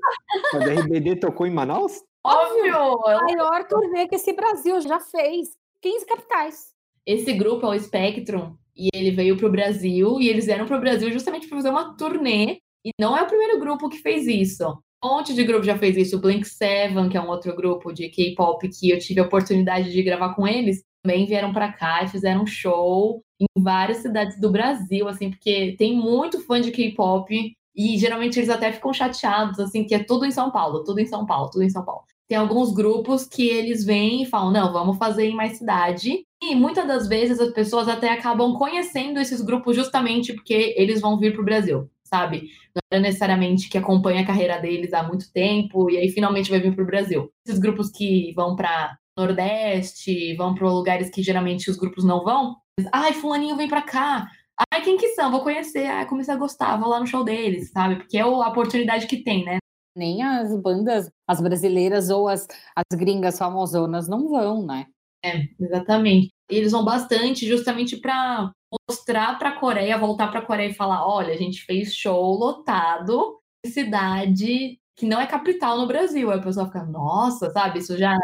[0.52, 2.02] Mas a RBD tocou em Manaus?
[2.26, 2.96] Óbvio!
[2.96, 5.50] O maior turnê que esse Brasil já fez.
[5.80, 6.74] 15 capitais.
[7.06, 10.76] Esse grupo é o Spectrum, e ele veio para o Brasil, e eles vieram para
[10.76, 14.26] o Brasil justamente para fazer uma turnê, e não é o primeiro grupo que fez
[14.26, 14.64] isso.
[15.02, 16.16] Um monte de grupo já fez isso.
[16.16, 19.90] O Blink Seven, que é um outro grupo de K-pop que eu tive a oportunidade
[19.90, 24.50] de gravar com eles, também vieram para cá e fizeram show em várias cidades do
[24.50, 29.84] Brasil, assim, porque tem muito fã de K-pop e geralmente eles até ficam chateados, assim,
[29.84, 32.02] que é tudo em São Paulo, tudo em São Paulo, tudo em São Paulo.
[32.30, 36.24] Tem alguns grupos que eles vêm e falam, não, vamos fazer em mais cidade.
[36.40, 41.18] E muitas das vezes as pessoas até acabam conhecendo esses grupos justamente porque eles vão
[41.18, 42.48] vir para o Brasil, sabe?
[42.72, 46.60] Não é necessariamente que acompanha a carreira deles há muito tempo e aí finalmente vai
[46.60, 47.32] vir para o Brasil.
[47.44, 52.54] Esses grupos que vão para Nordeste, vão para lugares que geralmente os grupos não vão.
[52.92, 54.28] Ai, fulaninho vem para cá.
[54.72, 55.32] Ai, quem que são?
[55.32, 55.86] Vou conhecer.
[55.86, 57.96] Ai, comecei a gostar, vou lá no show deles, sabe?
[57.96, 59.58] Porque é a oportunidade que tem, né?
[59.94, 64.86] Nem as bandas, as brasileiras ou as, as gringas famosonas não vão, né?
[65.24, 66.30] É, exatamente.
[66.48, 68.52] Eles vão bastante justamente para
[68.88, 72.34] mostrar para a Coreia, voltar para a Coreia e falar: olha, a gente fez show
[72.34, 76.30] lotado em cidade que não é capital no Brasil.
[76.30, 77.78] Aí o pessoal fica, nossa, sabe?
[77.78, 78.16] Isso já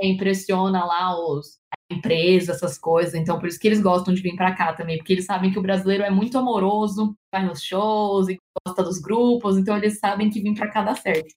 [0.00, 1.58] impressiona lá os
[1.94, 3.14] empresas, essas coisas.
[3.14, 5.58] Então, por isso que eles gostam de vir para cá também, porque eles sabem que
[5.58, 10.30] o brasileiro é muito amoroso, vai nos shows e gosta dos grupos, então eles sabem
[10.30, 11.34] que vir para cá dá certo.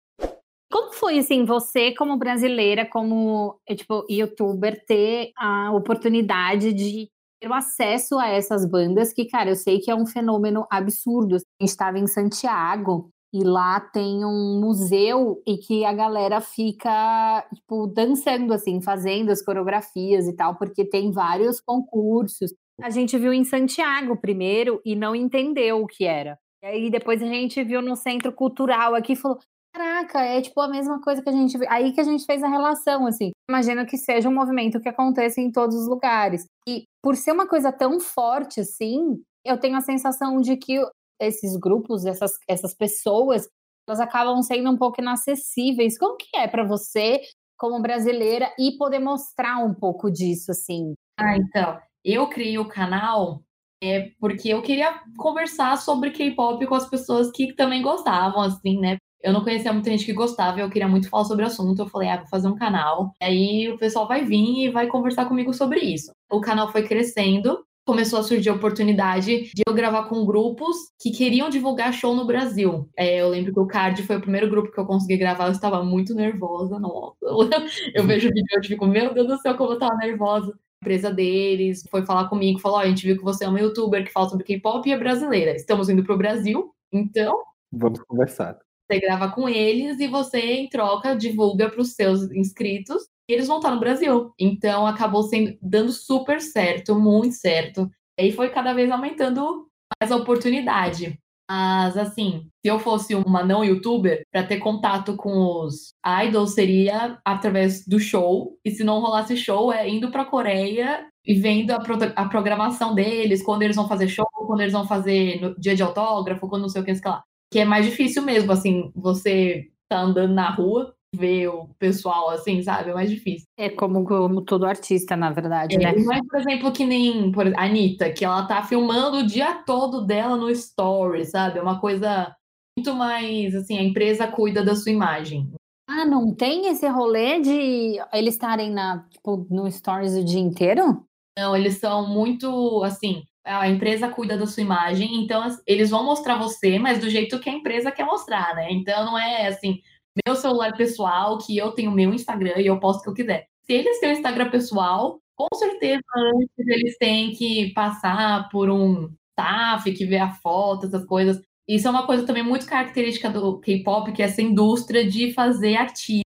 [0.70, 7.48] Como foi, assim, você como brasileira, como, eh, tipo, youtuber, ter a oportunidade de ter
[7.48, 11.36] o acesso a essas bandas que, cara, eu sei que é um fenômeno absurdo.
[11.36, 17.46] A gente estava em Santiago e lá tem um museu e que a galera fica,
[17.54, 22.54] tipo, dançando, assim, fazendo as coreografias e tal, porque tem vários concursos.
[22.82, 26.38] A gente viu em Santiago primeiro e não entendeu o que era.
[26.64, 29.40] E aí depois a gente viu no centro cultural aqui e falou:
[29.74, 31.58] caraca, é tipo a mesma coisa que a gente.
[31.70, 33.32] Aí que a gente fez a relação, assim.
[33.50, 36.46] Imagino que seja um movimento que aconteça em todos os lugares.
[36.68, 40.80] E por ser uma coisa tão forte assim, eu tenho a sensação de que
[41.20, 43.48] esses grupos, essas, essas pessoas,
[43.88, 45.98] elas acabam sendo um pouco inacessíveis.
[45.98, 47.22] Como que é para você,
[47.58, 50.94] como brasileira, e poder mostrar um pouco disso, assim?
[51.20, 53.42] Ah, então, eu criei o canal
[53.84, 58.98] é, porque eu queria conversar sobre K-pop com as pessoas que também gostavam, assim, né?
[59.22, 61.80] Eu não conhecia muita gente que gostava, eu queria muito falar sobre o assunto.
[61.82, 63.12] Eu falei, ah, vou fazer um canal.
[63.22, 66.12] Aí o pessoal vai vir e vai conversar comigo sobre isso.
[66.32, 71.10] O canal foi crescendo, começou a surgir a oportunidade de eu gravar com grupos que
[71.10, 72.90] queriam divulgar show no Brasil.
[72.98, 75.54] É, eu lembro que o Card foi o primeiro grupo que eu consegui gravar, eu
[75.54, 77.18] estava muito nervosa, nossa.
[77.96, 80.52] Eu vejo o vídeo e fico, meu Deus do céu, como eu tava nervosa.
[80.52, 83.60] A empresa deles foi falar comigo, falou: oh, a gente viu que você é uma
[83.60, 85.56] youtuber que fala sobre K-pop e é brasileira.
[85.56, 87.42] Estamos indo pro Brasil, então.
[87.72, 88.58] Vamos conversar.
[88.90, 93.58] Você grava com eles e você, em troca, divulga para os seus inscritos eles vão
[93.58, 94.32] estar no Brasil.
[94.40, 97.90] Então acabou sendo dando super certo, muito certo.
[98.20, 99.68] E foi cada vez aumentando
[100.00, 101.20] mais a oportunidade.
[101.50, 105.94] Mas assim, se eu fosse uma não youtuber, para ter contato com os
[106.26, 108.58] idols seria através do show.
[108.66, 112.94] E se não rolasse show, é indo para Coreia e vendo a, pro a, programação
[112.96, 116.70] deles, quando eles vão fazer show, quando eles vão fazer dia de autógrafo, quando não
[116.70, 120.50] sei o que, sei lá que é mais difícil mesmo, assim, você tá andando na
[120.50, 122.90] rua, ver o pessoal assim, sabe?
[122.90, 123.48] É mais difícil.
[123.58, 125.94] É como, como todo artista, na verdade, é, né?
[125.94, 129.64] Não é, por exemplo, que nem por, a Anitta, que ela tá filmando o dia
[129.66, 131.60] todo dela no story, sabe?
[131.60, 132.36] É uma coisa
[132.78, 135.52] muito mais assim, a empresa cuida da sua imagem.
[135.90, 141.04] Ah, não tem esse rolê de eles estarem na, tipo, no stories o dia inteiro?
[141.38, 146.38] Não, eles são muito assim, a empresa cuida da sua imagem, então eles vão mostrar
[146.38, 148.68] você, mas do jeito que a empresa quer mostrar, né?
[148.72, 149.80] Então não é assim,
[150.26, 153.48] meu celular pessoal, que eu tenho meu Instagram e eu posto o que eu quiser.
[153.64, 159.10] Se eles têm um Instagram pessoal, com certeza antes eles têm que passar por um
[159.32, 161.42] staff que vê a foto, essas coisas.
[161.68, 165.76] Isso é uma coisa também muito característica do K-pop, que é essa indústria de fazer
[165.76, 166.24] artista.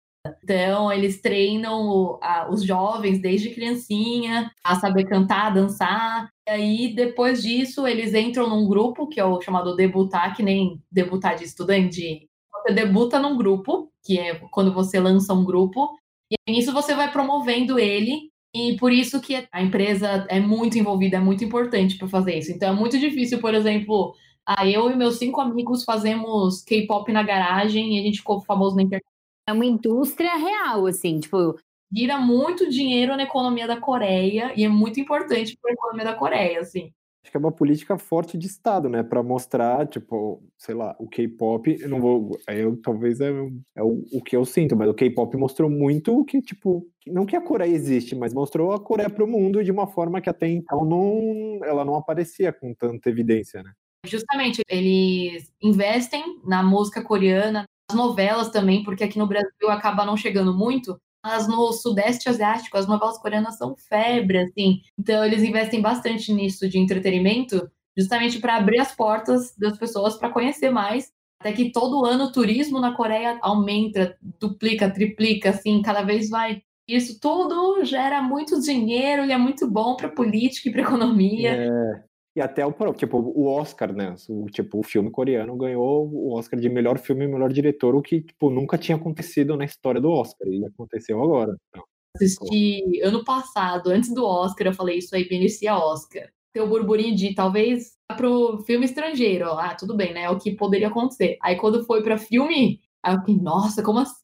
[0.42, 2.18] Então, eles treinam
[2.49, 6.31] os jovens desde criancinha a saber cantar, dançar.
[6.49, 10.81] E aí, depois disso, eles entram num grupo, que é o chamado debutar, que nem
[10.90, 12.27] debutar de estudante.
[12.64, 15.98] Você debuta num grupo, que é quando você lança um grupo,
[16.31, 21.18] e nisso você vai promovendo ele e por isso que a empresa é muito envolvida,
[21.18, 22.53] é muito importante para fazer isso.
[22.53, 24.14] Então é muito difícil, por exemplo,
[24.46, 28.77] ah, eu e meus cinco amigos fazemos K-pop na garagem e a gente ficou famoso
[28.77, 29.05] na internet.
[29.46, 31.59] É uma indústria real, assim, tipo.
[31.92, 36.14] Vira muito dinheiro na economia da Coreia e é muito importante para a economia da
[36.14, 36.92] Coreia, assim
[37.24, 39.02] acho que é uma política forte de Estado, né?
[39.02, 42.38] Para mostrar, tipo, sei lá, o K-pop, eu não vou.
[42.46, 43.30] Eu talvez é,
[43.74, 47.34] é o, o, que eu sinto, mas o K-pop mostrou muito que, tipo, não que
[47.34, 50.46] a Coreia existe, mas mostrou a Coreia para o mundo de uma forma que até
[50.46, 53.72] então não, ela não aparecia com tanta evidência, né?
[54.06, 60.14] Justamente, eles investem na música coreana, nas novelas também, porque aqui no Brasil acaba não
[60.14, 64.82] chegando muito, mas no Sudeste Asiático, as novelas coreanas são febre, assim.
[64.98, 70.28] Então, eles investem bastante nisso de entretenimento, justamente para abrir as portas das pessoas para
[70.28, 71.10] conhecer mais.
[71.40, 76.62] Até que todo ano o turismo na Coreia aumenta, duplica, triplica, assim, cada vez vai.
[76.87, 81.52] Isso tudo gera muito dinheiro e é muito bom para política e para economia.
[81.52, 82.04] É.
[82.37, 84.14] E até o tipo, o Oscar, né?
[84.29, 88.03] O, tipo, o filme coreano ganhou o Oscar de melhor filme e melhor diretor, o
[88.03, 90.49] que tipo, nunca tinha acontecido na história do Oscar.
[90.49, 91.57] E aconteceu agora.
[91.68, 91.85] Então,
[92.16, 96.29] Assisti ano passado, antes do Oscar, eu falei isso aí beneficia Oscar.
[96.53, 99.51] Tem o burburinho de talvez pro filme estrangeiro.
[99.51, 100.23] Ah, tudo bem, né?
[100.23, 101.37] É o que poderia acontecer.
[101.42, 104.23] Aí quando foi para filme, aí eu fiquei, nossa, como assim?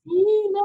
[0.52, 0.64] Não.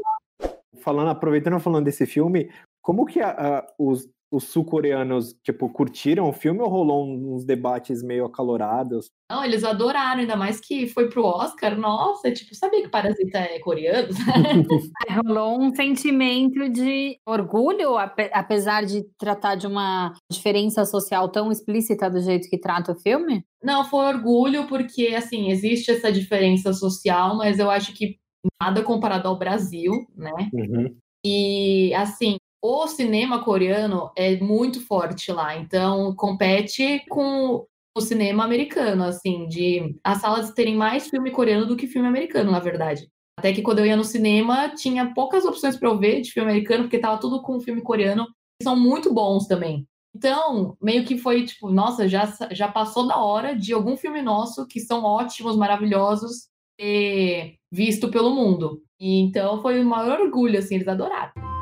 [0.81, 6.33] Falando, aproveitando falando desse filme, como que a, a, os os sul-coreanos, tipo, curtiram o
[6.33, 9.09] filme ou rolou uns debates meio acalorados?
[9.31, 11.77] Não, eles adoraram, ainda mais que foi pro Oscar.
[11.77, 14.09] Nossa, tipo, sabia que Parasita é coreano?
[15.25, 17.97] rolou um sentimento de orgulho,
[18.33, 23.43] apesar de tratar de uma diferença social tão explícita do jeito que trata o filme?
[23.63, 28.17] Não, foi orgulho porque, assim, existe essa diferença social, mas eu acho que
[28.61, 30.49] nada comparado ao Brasil, né?
[30.53, 30.95] Uhum.
[31.25, 37.63] E, assim, o cinema coreano é muito forte lá, então compete com
[37.95, 42.51] o cinema americano, assim, de as salas terem mais filme coreano do que filme americano,
[42.51, 43.07] na verdade.
[43.37, 46.49] Até que quando eu ia no cinema, tinha poucas opções para eu ver de filme
[46.49, 49.87] americano, porque tava tudo com filme coreano, que são muito bons também.
[50.15, 54.65] Então, meio que foi tipo, nossa, já, já passou da hora de algum filme nosso
[54.65, 56.47] que são ótimos, maravilhosos,
[56.81, 58.81] ser visto pelo mundo.
[58.99, 61.54] E então foi o maior orgulho, assim, eles adoraram.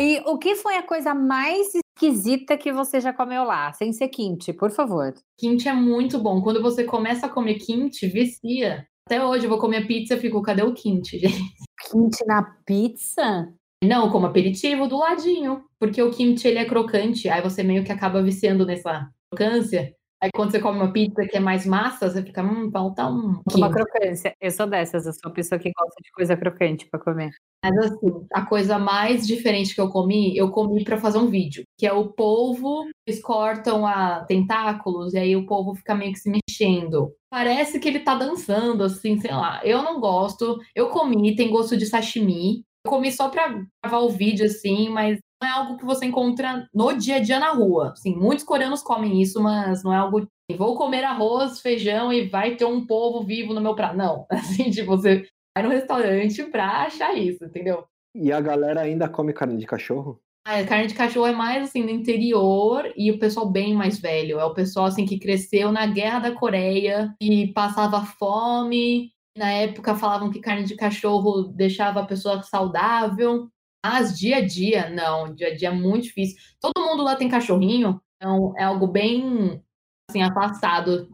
[0.00, 4.08] E o que foi a coisa mais esquisita que você já comeu lá, sem ser
[4.08, 5.12] kimchi, por favor?
[5.36, 6.40] Kimchi é muito bom.
[6.40, 8.86] Quando você começa a comer kimchi, vicia.
[9.06, 11.52] Até hoje eu vou comer pizza e fico, cadê o kimchi, gente?
[11.90, 13.52] Kimchi na pizza?
[13.84, 15.64] Não, como aperitivo do ladinho.
[15.78, 19.94] Porque o kimchi ele é crocante, aí você meio que acaba viciando nessa crocância.
[20.22, 23.40] Aí quando você come uma pizza que é mais massa, você fica, hum, falta um.
[23.54, 24.34] Uma crocância.
[24.38, 27.30] Eu sou dessas, eu sou a pessoa que gosta de coisa crocante para comer.
[27.64, 31.64] Mas assim, a coisa mais diferente que eu comi, eu comi para fazer um vídeo,
[31.78, 36.18] que é o polvo, eles cortam a tentáculos e aí o polvo fica meio que
[36.18, 37.14] se mexendo.
[37.30, 39.60] Parece que ele tá dançando, assim, sei lá.
[39.64, 40.58] Eu não gosto.
[40.74, 42.64] Eu comi, tem gosto de sashimi.
[42.84, 43.48] Eu comi só pra
[43.82, 47.38] gravar o vídeo, assim, mas não é algo que você encontra no dia a dia
[47.38, 47.94] na rua.
[47.96, 50.26] Sim, muitos coreanos comem isso, mas não é algo.
[50.56, 53.96] Vou comer arroz, feijão e vai ter um povo vivo no meu prato.
[53.96, 57.84] Não, assim, tipo, você vai no restaurante pra achar isso, entendeu?
[58.14, 60.20] E a galera ainda come carne de cachorro?
[60.44, 64.40] Ah, carne de cachorro é mais assim no interior e o pessoal bem mais velho.
[64.40, 69.12] É o pessoal assim que cresceu na Guerra da Coreia e passava fome.
[69.36, 73.48] Na época falavam que carne de cachorro deixava a pessoa saudável.
[73.84, 76.36] Mas dia a dia, não, dia a dia é muito difícil.
[76.60, 79.62] Todo mundo lá tem cachorrinho, então é algo bem
[80.10, 81.08] assim, afastado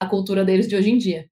[0.00, 1.28] da cultura deles de hoje em dia.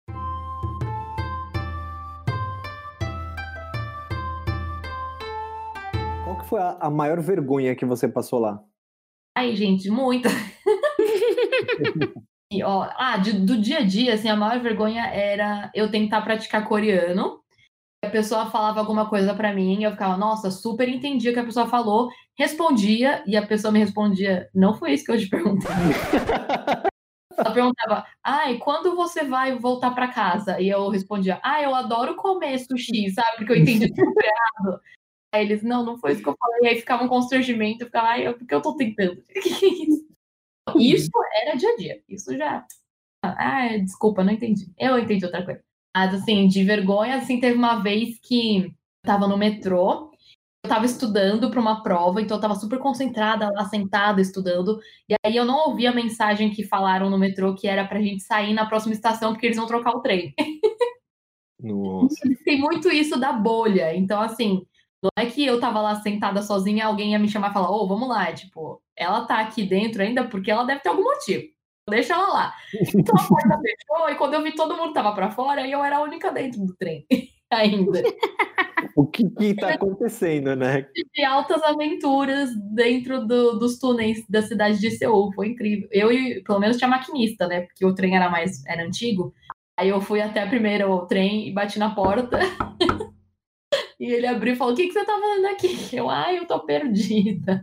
[6.25, 8.65] Qual que foi a, a maior vergonha que você passou lá?
[9.37, 10.31] Ai, gente, muita.
[12.65, 16.67] Ó, ah, de, do dia a dia, assim, a maior vergonha era eu tentar praticar
[16.67, 17.41] coreano.
[18.05, 21.45] A pessoa falava alguma coisa para mim, eu ficava, nossa, super entendi o que a
[21.45, 25.69] pessoa falou, respondia, e a pessoa me respondia, não foi isso que eu te perguntei.
[27.39, 30.61] Ela perguntava, ai, quando você vai voltar para casa?
[30.61, 33.37] E eu respondia, ah, eu adoro comer sushi, sabe?
[33.39, 34.81] Porque eu entendi tudo errado.
[35.33, 36.61] Aí eles, não, não foi isso que eu falei.
[36.63, 39.23] E aí ficava um constrangimento, eu ficava, ai, porque eu tô tentando?
[39.37, 40.10] Isso
[41.43, 42.03] era dia a dia.
[42.09, 42.65] Isso já.
[43.23, 44.73] Ah, desculpa, não entendi.
[44.79, 45.63] Eu entendi outra coisa.
[45.95, 50.11] Mas, assim, de vergonha, assim, teve uma vez que eu tava no metrô,
[50.65, 55.15] eu tava estudando para uma prova, então eu tava super concentrada lá, sentada, estudando, e
[55.25, 58.53] aí eu não ouvi a mensagem que falaram no metrô que era pra gente sair
[58.53, 60.35] na próxima estação porque eles vão trocar o trem.
[61.59, 62.15] Nossa.
[62.45, 64.65] Tem muito isso da bolha, então, assim,
[65.03, 67.83] não é que eu tava lá sentada sozinha, alguém ia me chamar e falar, ô,
[67.83, 71.45] oh, vamos lá, tipo, ela tá aqui dentro ainda porque ela deve ter algum motivo.
[71.89, 72.55] Deixa ela lá.
[72.95, 75.83] Então a porta fechou e quando eu vi todo mundo tava para fora, e eu
[75.83, 77.07] era a única dentro do trem
[77.51, 78.03] ainda.
[78.95, 80.87] O que que tá acontecendo, né?
[81.15, 85.89] De altas aventuras dentro do, dos túneis da cidade de Seul, foi incrível.
[85.91, 86.09] Eu,
[86.45, 87.63] pelo menos, tinha maquinista, né?
[87.63, 89.35] Porque o trem era mais, era antigo.
[89.79, 92.39] Aí eu fui até primeiro o trem e bati na porta.
[94.01, 95.77] e ele abriu e falou: O que, que você tá fazendo aqui?
[95.95, 97.63] Eu, ai, eu tô perdida.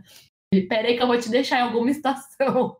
[0.68, 2.76] Peraí que eu vou te deixar em alguma estação.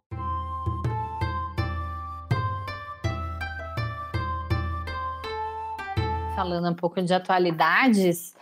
[6.34, 8.34] Falando um pouco de atualidades,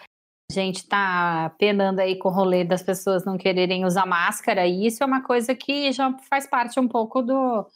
[0.48, 4.86] a gente está penando aí com o rolê das pessoas não quererem usar máscara, e
[4.86, 7.66] isso é uma coisa que já faz parte um pouco do.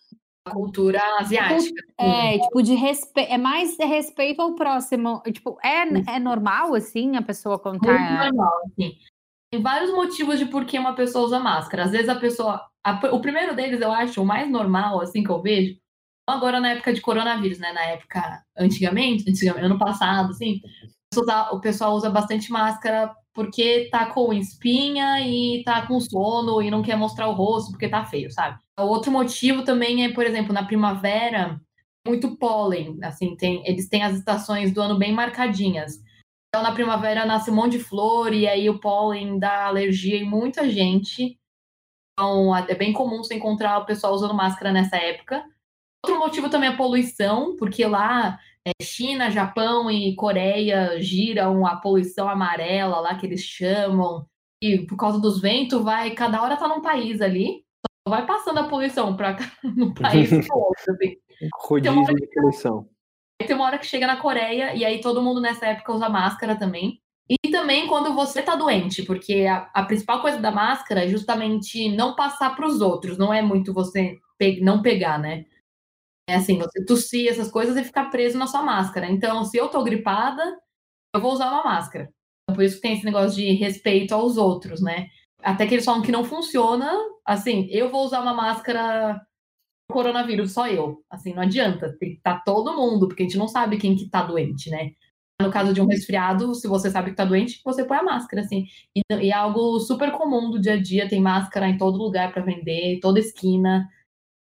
[0.48, 1.82] Cultura asiática.
[1.98, 3.30] É, tipo, de respeito.
[3.30, 5.22] É mais respeito ao próximo.
[5.32, 7.98] Tipo, é, é normal, assim, a pessoa contar.
[7.98, 8.92] Muito normal, sim.
[9.52, 11.84] Tem vários motivos de por que uma pessoa usa máscara.
[11.84, 12.66] Às vezes a pessoa.
[12.84, 15.76] A, o primeiro deles, eu acho, o mais normal, assim, que eu vejo,
[16.26, 17.72] agora na época de coronavírus, né?
[17.72, 20.60] Na época, antigamente, antigamente ano passado, assim,
[21.52, 26.82] o pessoal usa bastante máscara porque tá com espinha e tá com sono e não
[26.82, 28.58] quer mostrar o rosto porque tá feio, sabe?
[28.78, 31.58] Outro motivo também é, por exemplo, na primavera,
[32.06, 35.94] muito pólen, assim, tem, eles têm as estações do ano bem marcadinhas.
[36.48, 40.28] Então, na primavera nasce um monte de flor e aí o pólen dá alergia em
[40.28, 41.38] muita gente.
[42.12, 45.42] Então, é bem comum você encontrar o pessoal usando máscara nessa época.
[46.04, 48.38] Outro motivo também é a poluição, porque lá
[48.82, 54.26] China, Japão e Coreia giram a poluição amarela lá que eles chamam.
[54.62, 57.64] E por causa dos ventos, vai cada hora tá num país ali.
[58.06, 60.92] Vai passando a poluição para no país pro outro.
[60.92, 61.16] Assim.
[61.54, 62.88] Rodízio de poluição.
[63.40, 66.08] Aí tem uma hora que chega na Coreia e aí todo mundo nessa época usa
[66.08, 67.00] máscara também.
[67.30, 71.88] E também quando você tá doente, porque a, a principal coisa da máscara é justamente
[71.94, 75.44] não passar para os outros, não é muito você pe não pegar, né?
[76.28, 79.10] É assim, você tossir essas coisas e ficar preso na sua máscara.
[79.10, 80.42] Então, se eu tô gripada,
[81.14, 82.08] eu vou usar uma máscara.
[82.44, 85.08] Então, por isso que tem esse negócio de respeito aos outros, né?
[85.42, 86.90] Até que eles falam que não funciona.
[87.24, 89.20] Assim, eu vou usar uma máscara
[89.90, 91.02] coronavírus, só eu.
[91.10, 91.96] Assim, não adianta.
[91.98, 94.70] Tem que estar tá todo mundo, porque a gente não sabe quem que tá doente,
[94.70, 94.92] né?
[95.40, 98.42] No caso de um resfriado, se você sabe que tá doente, você põe a máscara,
[98.42, 98.66] assim.
[98.94, 102.32] E, e é algo super comum do dia a dia, tem máscara em todo lugar
[102.32, 103.88] para vender, toda esquina,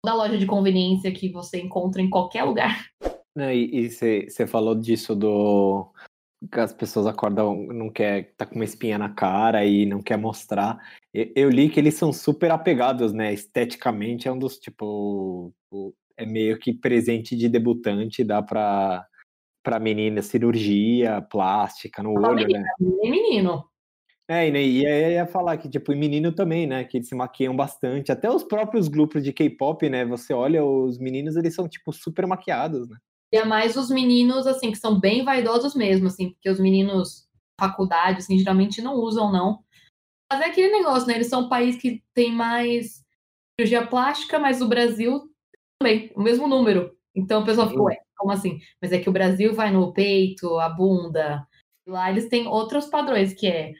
[0.02, 2.86] toda loja de conveniência que você encontra em qualquer lugar.
[3.36, 5.90] E você falou disso do
[6.52, 10.18] que as pessoas acordam, não quer, tá com uma espinha na cara e não quer
[10.18, 10.76] mostrar.
[11.14, 13.32] Eu li que eles são super apegados, né?
[13.32, 15.54] Esteticamente é um dos, tipo,
[16.16, 19.06] é meio que presente de debutante, dá pra,
[19.62, 22.68] pra menina cirurgia plástica no olho, menina, né?
[22.80, 23.64] Nem menino.
[24.32, 26.84] É, e aí ia falar que, tipo, menino também, né?
[26.84, 28.10] Que eles se maquiam bastante.
[28.10, 30.06] Até os próprios grupos de K-pop, né?
[30.06, 32.96] Você olha, os meninos, eles são, tipo, super maquiados, né?
[33.30, 37.28] E é mais os meninos, assim, que são bem vaidosos mesmo, assim, porque os meninos
[37.60, 39.62] faculdade, assim, geralmente não usam, não.
[40.32, 41.14] Mas é aquele negócio, né?
[41.16, 43.04] Eles são um país que tem mais
[43.54, 45.30] cirurgia plástica, mas o Brasil
[45.78, 46.96] também, o mesmo número.
[47.14, 48.60] Então o pessoal ficou, ué, como assim?
[48.80, 51.46] Mas é que o Brasil vai no peito, a bunda.
[51.86, 53.74] Lá eles têm outros padrões, que é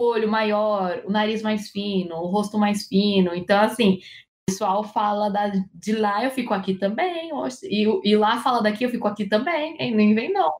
[0.00, 3.34] olho maior, o nariz mais fino, o rosto mais fino.
[3.34, 3.98] Então, assim,
[4.46, 7.30] pessoal fala da, de lá, eu fico aqui também.
[7.64, 9.76] E, e lá fala daqui, eu fico aqui também.
[9.80, 10.52] E nem vem, não.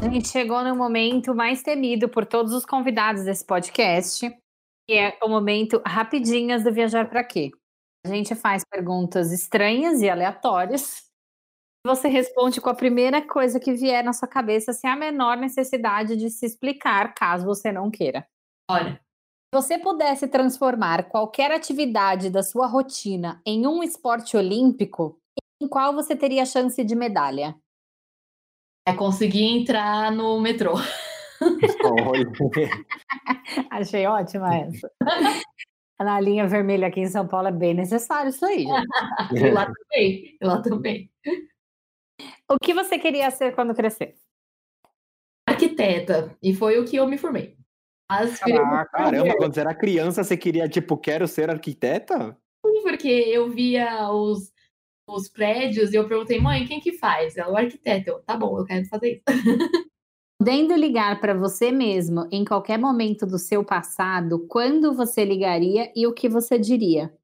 [0.00, 4.32] A gente chegou no momento mais temido por todos os convidados desse podcast,
[4.86, 7.50] que é o momento rapidinhas do Viajar para Quê?
[8.04, 11.04] A gente faz perguntas estranhas e aleatórias
[11.86, 16.16] Você responde com a primeira coisa que vier na sua cabeça, sem a menor necessidade
[16.16, 18.26] de se explicar, caso você não queira.
[18.70, 18.94] Olha,
[19.54, 25.18] Se você pudesse transformar qualquer atividade da sua rotina em um esporte olímpico,
[25.62, 27.54] em qual você teria chance de medalha?
[28.86, 30.74] é conseguir entrar no metrô.
[33.70, 34.90] Achei ótima essa.
[35.98, 38.64] Na linha vermelha aqui em São Paulo é bem necessário isso aí.
[38.64, 38.66] E
[39.50, 40.36] lá também.
[40.42, 41.10] Lá também.
[42.50, 44.14] O que você queria ser quando crescer?
[45.48, 46.36] Arquiteta.
[46.42, 47.56] E foi o que eu me formei.
[48.46, 52.36] Uma Ah, caramba, quando você era criança, você queria, tipo, quero ser arquiteta?
[52.82, 54.52] porque eu via os,
[55.08, 57.36] os prédios e eu perguntei, mãe, quem que faz?
[57.36, 58.10] Ela, o arquiteto.
[58.10, 59.88] Eu, tá bom, eu quero fazer isso.
[60.40, 66.06] Podendo ligar para você mesmo em qualquer momento do seu passado, quando você ligaria e
[66.06, 67.16] o que você diria?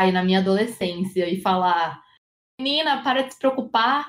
[0.00, 2.02] Aí na minha adolescência e falar,
[2.60, 4.04] menina, para de se preocupar,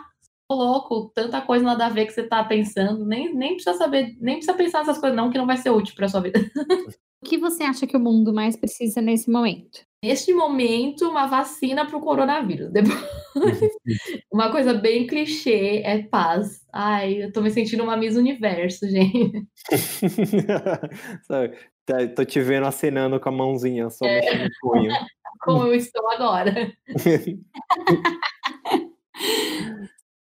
[0.49, 4.17] tô louco, tanta coisa nada a ver que você tá pensando, nem, nem precisa saber,
[4.19, 6.39] nem precisa pensar nessas coisas não, que não vai ser útil pra sua vida.
[7.21, 9.81] O que você acha que o mundo mais precisa nesse momento?
[10.01, 12.71] Neste momento, uma vacina pro coronavírus.
[12.71, 12.95] Depois,
[14.31, 16.65] uma coisa bem clichê é paz.
[16.71, 19.45] Ai, eu tô me sentindo uma Miss Universo, gente.
[21.23, 24.91] Sabe, tá- Tô te vendo acenando com a mãozinha, só mexendo no punho.
[25.41, 26.73] Como eu estou agora.
[26.97, 27.37] Se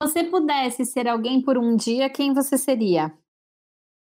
[0.01, 3.11] você pudesse ser alguém por um dia, quem você seria?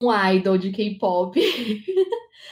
[0.03, 1.39] um idol de K-pop.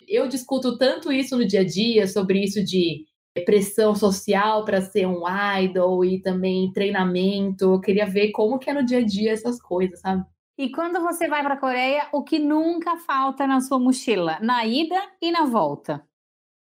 [0.08, 3.06] Eu discuto tanto isso no dia a dia, sobre isso de
[3.42, 5.24] pressão social para ser um
[5.60, 7.66] idol e também treinamento.
[7.66, 10.24] Eu queria ver como que é no dia a dia essas coisas, sabe?
[10.58, 14.38] E quando você vai para a Coreia, o que nunca falta na sua mochila?
[14.40, 16.04] Na ida e na volta.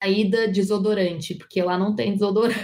[0.03, 2.59] A ida desodorante, porque lá não tem desodorante.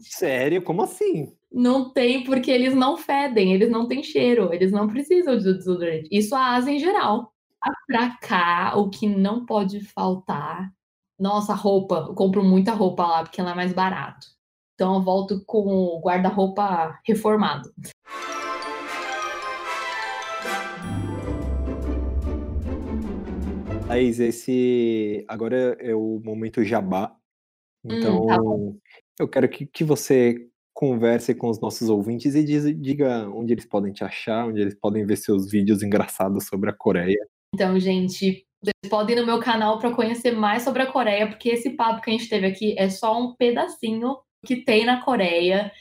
[0.00, 0.62] Sério?
[0.62, 1.32] Como assim?
[1.52, 6.08] Não tem, porque eles não fedem, eles não têm cheiro, eles não precisam de desodorante.
[6.12, 7.32] Isso a Ásia em geral.
[7.86, 10.70] Pra cá, o que não pode faltar.
[11.18, 12.04] Nossa, roupa.
[12.08, 14.26] Eu compro muita roupa lá, porque lá é mais barato.
[14.74, 17.72] Então eu volto com o guarda-roupa reformado.
[23.88, 27.16] Thaís, esse agora é o momento jabá.
[27.82, 28.36] Então, tá
[29.18, 33.64] eu quero que, que você converse com os nossos ouvintes e diz- diga onde eles
[33.64, 37.26] podem te achar, onde eles podem ver seus vídeos engraçados sobre a Coreia.
[37.54, 41.50] Então, gente, vocês podem ir no meu canal para conhecer mais sobre a Coreia, porque
[41.50, 45.72] esse papo que a gente teve aqui é só um pedacinho que tem na Coreia.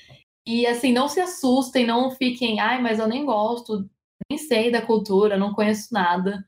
[0.47, 3.89] E assim, não se assustem, não fiquem, ai, mas eu nem gosto,
[4.29, 6.45] nem sei da cultura, não conheço nada.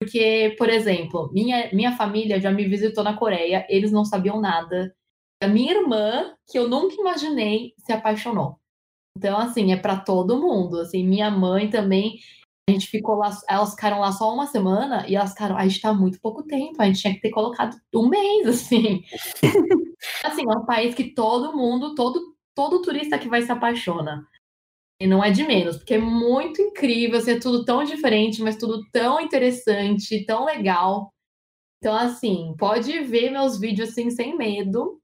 [0.00, 4.94] Porque, por exemplo, minha, minha família já me visitou na Coreia, eles não sabiam nada.
[5.42, 8.60] A minha irmã, que eu nunca imaginei, se apaixonou.
[9.16, 10.78] Então, assim, é para todo mundo.
[10.78, 12.18] Assim, minha mãe também
[12.68, 15.80] a gente ficou lá, elas ficaram lá só uma semana e elas ficaram, a gente
[15.80, 19.02] tá muito pouco tempo, a gente tinha que ter colocado um mês, assim.
[20.24, 22.20] assim, é um país que todo mundo, todo,
[22.54, 24.24] todo turista que vai se apaixona.
[25.00, 28.56] E não é de menos, porque é muito incrível, assim, é tudo tão diferente, mas
[28.56, 31.12] tudo tão interessante, tão legal.
[31.78, 35.00] Então, assim, pode ver meus vídeos assim sem medo.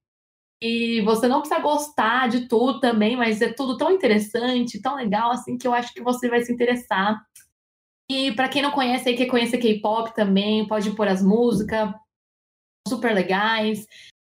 [0.63, 5.33] E você não precisa gostar de tudo também, mas é tudo tão interessante, tão legal,
[5.33, 7.21] assim, que eu acho que você vai se interessar.
[8.11, 11.93] E para quem não conhece aí, quer conhecer K-pop também, pode pôr as músicas
[12.89, 13.87] super legais.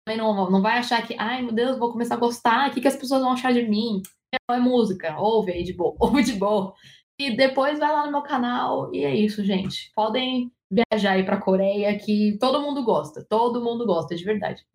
[0.05, 2.81] Também não, não vai achar que, ai meu Deus, vou começar a gostar, o que,
[2.81, 4.01] que as pessoas vão achar de mim?
[4.49, 6.73] Não, é música, ouve aí de boa, ouve de boa.
[7.19, 9.91] E depois vai lá no meu canal, e é isso, gente.
[9.95, 14.65] Podem viajar aí pra Coreia, que todo mundo gosta, todo mundo gosta, de verdade.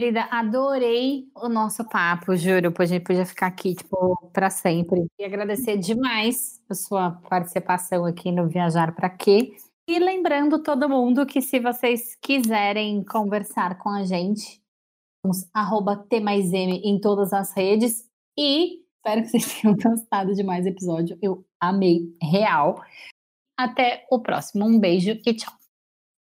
[0.00, 2.72] Querida, adorei o nosso papo, juro.
[2.78, 5.06] A gente podia ficar aqui, tipo, para sempre.
[5.18, 9.56] E agradecer demais a sua participação aqui no Viajar Pra Quê.
[9.88, 14.62] E lembrando todo mundo que se vocês quiserem conversar com a gente,
[15.20, 18.08] vamos arroba T mais M em todas as redes.
[18.38, 21.18] E espero que vocês tenham gostado de mais episódio.
[21.20, 22.80] Eu amei, real.
[23.58, 24.64] Até o próximo.
[24.64, 25.57] Um beijo e tchau.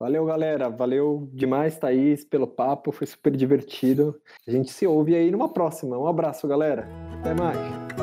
[0.03, 0.69] Valeu, galera.
[0.69, 2.91] Valeu demais, Thaís, pelo papo.
[2.91, 4.19] Foi super divertido.
[4.45, 5.97] A gente se ouve aí numa próxima.
[5.97, 6.89] Um abraço, galera.
[7.21, 8.02] Até mais.